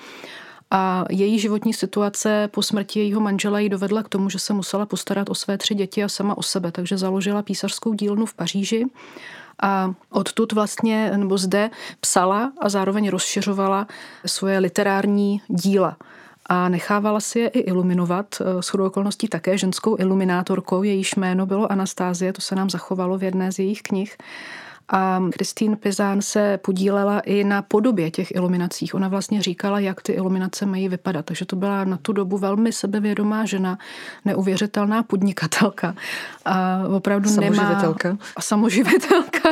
A 0.76 1.06
její 1.10 1.40
životní 1.40 1.74
situace 1.74 2.50
po 2.52 2.62
smrti 2.62 3.00
jejího 3.00 3.22
manžela 3.22 3.60
ji 3.60 3.70
dovedla 3.70 4.04
k 4.04 4.10
tomu, 4.10 4.30
že 4.30 4.40
se 4.40 4.54
musela 4.54 4.86
postarat 4.86 5.30
o 5.30 5.36
své 5.36 5.58
tři 5.58 5.76
děti 5.76 6.04
a 6.04 6.10
sama 6.10 6.38
o 6.38 6.44
sebe. 6.44 6.72
Takže 6.72 6.98
založila 6.98 7.42
písařskou 7.42 7.94
dílnu 7.94 8.26
v 8.26 8.34
Paříži 8.34 8.86
a 9.62 9.94
odtud 10.10 10.54
vlastně, 10.54 11.12
nebo 11.18 11.38
zde 11.38 11.70
psala 12.00 12.52
a 12.62 12.70
zároveň 12.70 13.10
rozšiřovala 13.10 13.88
svoje 14.26 14.60
literární 14.60 15.42
díla. 15.48 15.98
a 16.46 16.70
nechávala 16.70 17.20
si 17.20 17.40
je 17.40 17.48
i 17.48 17.60
iluminovat. 17.60 18.42
S 18.60 18.74
okolností 18.74 19.28
také 19.28 19.58
ženskou 19.58 19.96
iluminátorkou, 20.00 20.84
jejíž 20.84 21.16
jméno 21.16 21.46
bylo 21.46 21.72
Anastázie, 21.72 22.34
to 22.34 22.42
se 22.42 22.56
nám 22.56 22.70
zachovalo 22.70 23.18
v 23.18 23.24
jedné 23.24 23.52
z 23.52 23.60
jejich 23.60 23.82
knih. 23.82 24.18
A 24.90 25.22
Kristýn 25.32 25.78
Pizán 25.78 26.22
se 26.22 26.58
podílela 26.58 27.20
i 27.20 27.44
na 27.44 27.62
podobě 27.62 28.12
těch 28.12 28.36
iluminacích. 28.36 28.96
Ona 28.96 29.08
vlastně 29.08 29.42
říkala, 29.42 29.80
jak 29.80 30.02
ty 30.02 30.12
iluminace 30.12 30.66
mají 30.66 30.90
vypadat. 30.90 31.26
Takže 31.26 31.46
to 31.46 31.56
byla 31.56 31.84
na 31.84 31.98
tu 31.98 32.14
dobu 32.14 32.38
velmi 32.38 32.74
sebevědomá 32.74 33.46
žena, 33.46 33.78
neuvěřitelná 34.26 35.04
podnikatelka. 35.04 35.96
A 36.46 36.84
opravdu 36.96 37.30
samoživitelka. 37.30 38.10
nemá... 38.10 38.20
A 38.36 38.42
samoživitelka. 38.42 39.50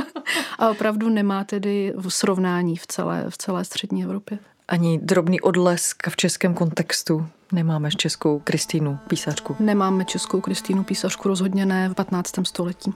A 0.59 0.69
opravdu 0.69 1.09
nemá 1.09 1.43
tedy 1.43 1.93
srovnání 2.07 2.77
v 2.77 2.87
celé, 2.87 3.25
v 3.29 3.37
celé 3.37 3.65
střední 3.65 4.03
Evropě. 4.03 4.39
Ani 4.67 4.99
drobný 5.03 5.41
odlesk 5.41 6.07
v 6.09 6.15
českém 6.15 6.53
kontextu 6.53 7.27
nemáme 7.51 7.91
českou 7.91 8.39
Kristýnu 8.39 8.99
písařku. 9.07 9.55
Nemáme 9.59 10.05
českou 10.05 10.41
Kristýnu 10.41 10.83
písařku 10.83 11.27
rozhodně 11.27 11.65
ne 11.65 11.89
v 11.89 11.93
15. 11.93 12.31
století. 12.43 12.93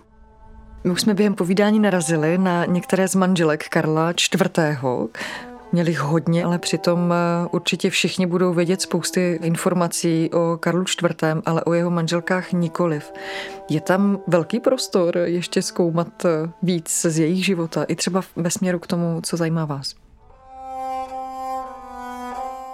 My 0.85 0.91
už 0.91 1.01
jsme 1.01 1.13
během 1.13 1.33
povídání 1.33 1.79
narazili 1.79 2.37
na 2.37 2.65
některé 2.65 3.07
z 3.07 3.15
manželek 3.15 3.69
Karla 3.69 4.11
IV. 4.11 4.41
Měli 5.71 5.93
hodně, 5.93 6.43
ale 6.43 6.59
přitom 6.59 7.13
eh, 7.13 7.47
určitě 7.51 7.89
všichni 7.89 8.25
budou 8.25 8.53
vědět 8.53 8.81
spousty 8.81 9.39
informací 9.43 10.29
o 10.33 10.57
Karlu 10.57 10.81
IV., 10.81 11.23
ale 11.45 11.63
o 11.63 11.73
jeho 11.73 11.91
manželkách 11.91 12.51
nikoliv. 12.51 13.13
Je 13.69 13.81
tam 13.81 14.19
velký 14.27 14.59
prostor 14.59 15.17
ještě 15.17 15.61
zkoumat 15.61 16.25
eh, 16.25 16.29
víc 16.61 17.05
z 17.05 17.19
jejich 17.19 17.45
života, 17.45 17.83
i 17.83 17.95
třeba 17.95 18.21
ve 18.35 18.51
směru 18.51 18.79
k 18.79 18.87
tomu, 18.87 19.21
co 19.23 19.37
zajímá 19.37 19.65
vás? 19.65 20.04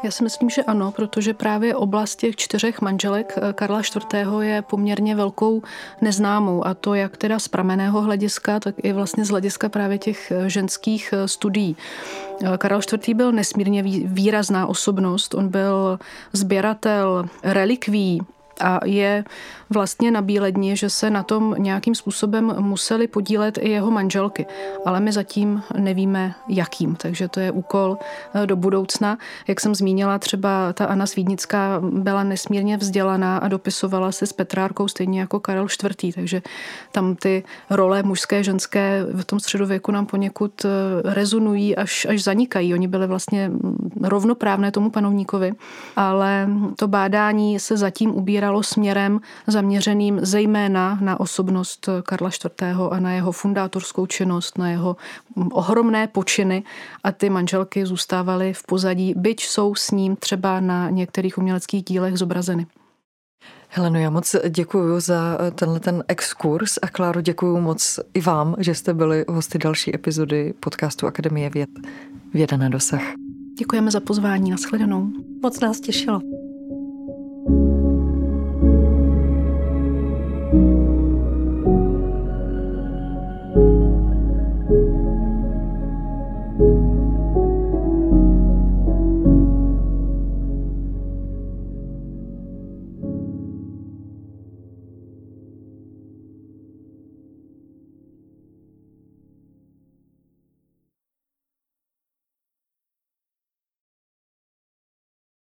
Já 0.03 0.11
si 0.11 0.23
myslím, 0.23 0.49
že 0.49 0.63
ano, 0.63 0.91
protože 0.91 1.33
právě 1.33 1.75
oblast 1.75 2.15
těch 2.15 2.35
čtyřech 2.35 2.81
manželek 2.81 3.33
eh, 3.37 3.53
Karla 3.53 3.79
IV. 3.79 4.27
je 4.39 4.61
poměrně 4.61 5.15
velkou 5.15 5.61
neznámou 6.01 6.67
a 6.67 6.73
to 6.73 6.93
jak 6.93 7.17
teda 7.17 7.39
z 7.39 7.47
prameného 7.47 8.01
hlediska, 8.01 8.59
tak 8.59 8.75
i 8.83 8.93
vlastně 8.93 9.25
z 9.25 9.29
hlediska 9.29 9.69
právě 9.69 9.97
těch 9.97 10.31
eh, 10.31 10.49
ženských 10.49 11.13
eh, 11.13 11.27
studií. 11.27 11.75
Karel 12.57 12.79
IV. 12.93 13.15
byl 13.15 13.31
nesmírně 13.31 13.83
výrazná 14.05 14.67
osobnost. 14.67 15.33
On 15.33 15.49
byl 15.49 15.99
sběratel 16.33 17.25
relikví 17.43 18.21
a 18.59 18.79
je 18.85 19.23
vlastně 19.69 20.11
na 20.11 20.21
bíledni, 20.21 20.75
že 20.75 20.89
se 20.89 21.09
na 21.09 21.23
tom 21.23 21.55
nějakým 21.57 21.95
způsobem 21.95 22.55
museli 22.59 23.07
podílet 23.07 23.57
i 23.57 23.69
jeho 23.69 23.91
manželky. 23.91 24.45
Ale 24.85 24.99
my 24.99 25.11
zatím 25.11 25.63
nevíme, 25.77 26.33
jakým, 26.47 26.95
takže 26.95 27.27
to 27.27 27.39
je 27.39 27.51
úkol 27.51 27.97
eh, 28.33 28.47
do 28.47 28.55
budoucna. 28.55 29.17
Jak 29.47 29.59
jsem 29.59 29.75
zmínila, 29.75 30.19
třeba 30.19 30.73
ta 30.73 30.85
Anna 30.85 31.05
Svídnická 31.05 31.81
byla 31.81 32.23
nesmírně 32.23 32.77
vzdělaná 32.77 33.37
a 33.37 33.47
dopisovala 33.47 34.11
se 34.11 34.27
s 34.27 34.33
Petrárkou 34.33 34.87
stejně 34.87 35.19
jako 35.19 35.39
Karel 35.39 35.67
IV. 36.03 36.15
Takže 36.15 36.41
tam 36.91 37.15
ty 37.15 37.43
role 37.69 38.03
mužské, 38.03 38.43
ženské 38.43 39.05
v 39.13 39.25
tom 39.25 39.39
středověku 39.39 39.91
nám 39.91 40.05
poněkud 40.05 40.65
eh, 40.65 40.69
rezonují, 41.13 41.75
až, 41.75 42.05
až 42.05 42.23
zanikají. 42.23 42.73
Oni 42.73 42.87
byli 42.87 43.07
vlastně 43.07 43.49
mm, 43.49 44.01
rovnoprávné 44.03 44.71
tomu 44.71 44.89
panovníkovi, 44.89 45.51
ale 45.95 46.49
to 46.75 46.87
bádání 46.87 47.59
se 47.59 47.77
zatím 47.77 48.15
ubíralo 48.41 48.63
směrem 48.63 49.19
zaměřeným 49.47 50.19
zejména 50.21 50.97
na 51.01 51.19
osobnost 51.19 51.89
Karla 52.03 52.29
IV. 52.29 52.63
a 52.91 52.99
na 52.99 53.13
jeho 53.13 53.31
fundátorskou 53.31 54.05
činnost, 54.05 54.57
na 54.57 54.69
jeho 54.69 54.95
ohromné 55.51 56.07
počiny 56.07 56.63
a 57.03 57.11
ty 57.11 57.29
manželky 57.29 57.85
zůstávaly 57.85 58.53
v 58.53 58.63
pozadí, 58.63 59.13
byť 59.17 59.45
jsou 59.45 59.75
s 59.75 59.91
ním 59.91 60.15
třeba 60.15 60.59
na 60.59 60.89
některých 60.89 61.37
uměleckých 61.37 61.83
dílech 61.83 62.17
zobrazeny. 62.17 62.67
Heleno, 63.69 63.99
já 63.99 64.09
moc 64.09 64.35
děkuji 64.49 64.99
za 64.99 65.37
tenhle 65.55 65.79
ten 65.79 66.03
exkurs 66.07 66.79
a 66.81 66.87
Kláro, 66.87 67.21
děkuji 67.21 67.61
moc 67.61 67.99
i 68.13 68.21
vám, 68.21 68.55
že 68.59 68.75
jste 68.75 68.93
byli 68.93 69.25
hosty 69.27 69.57
další 69.57 69.95
epizody 69.95 70.53
podcastu 70.59 71.07
Akademie 71.07 71.49
věd. 71.49 71.69
Věda 72.33 72.57
na 72.57 72.69
dosah. 72.69 73.01
Děkujeme 73.59 73.91
za 73.91 73.99
pozvání, 73.99 74.51
nashledanou. 74.51 75.07
Moc 75.43 75.59
nás 75.59 75.79
těšilo. 75.79 76.21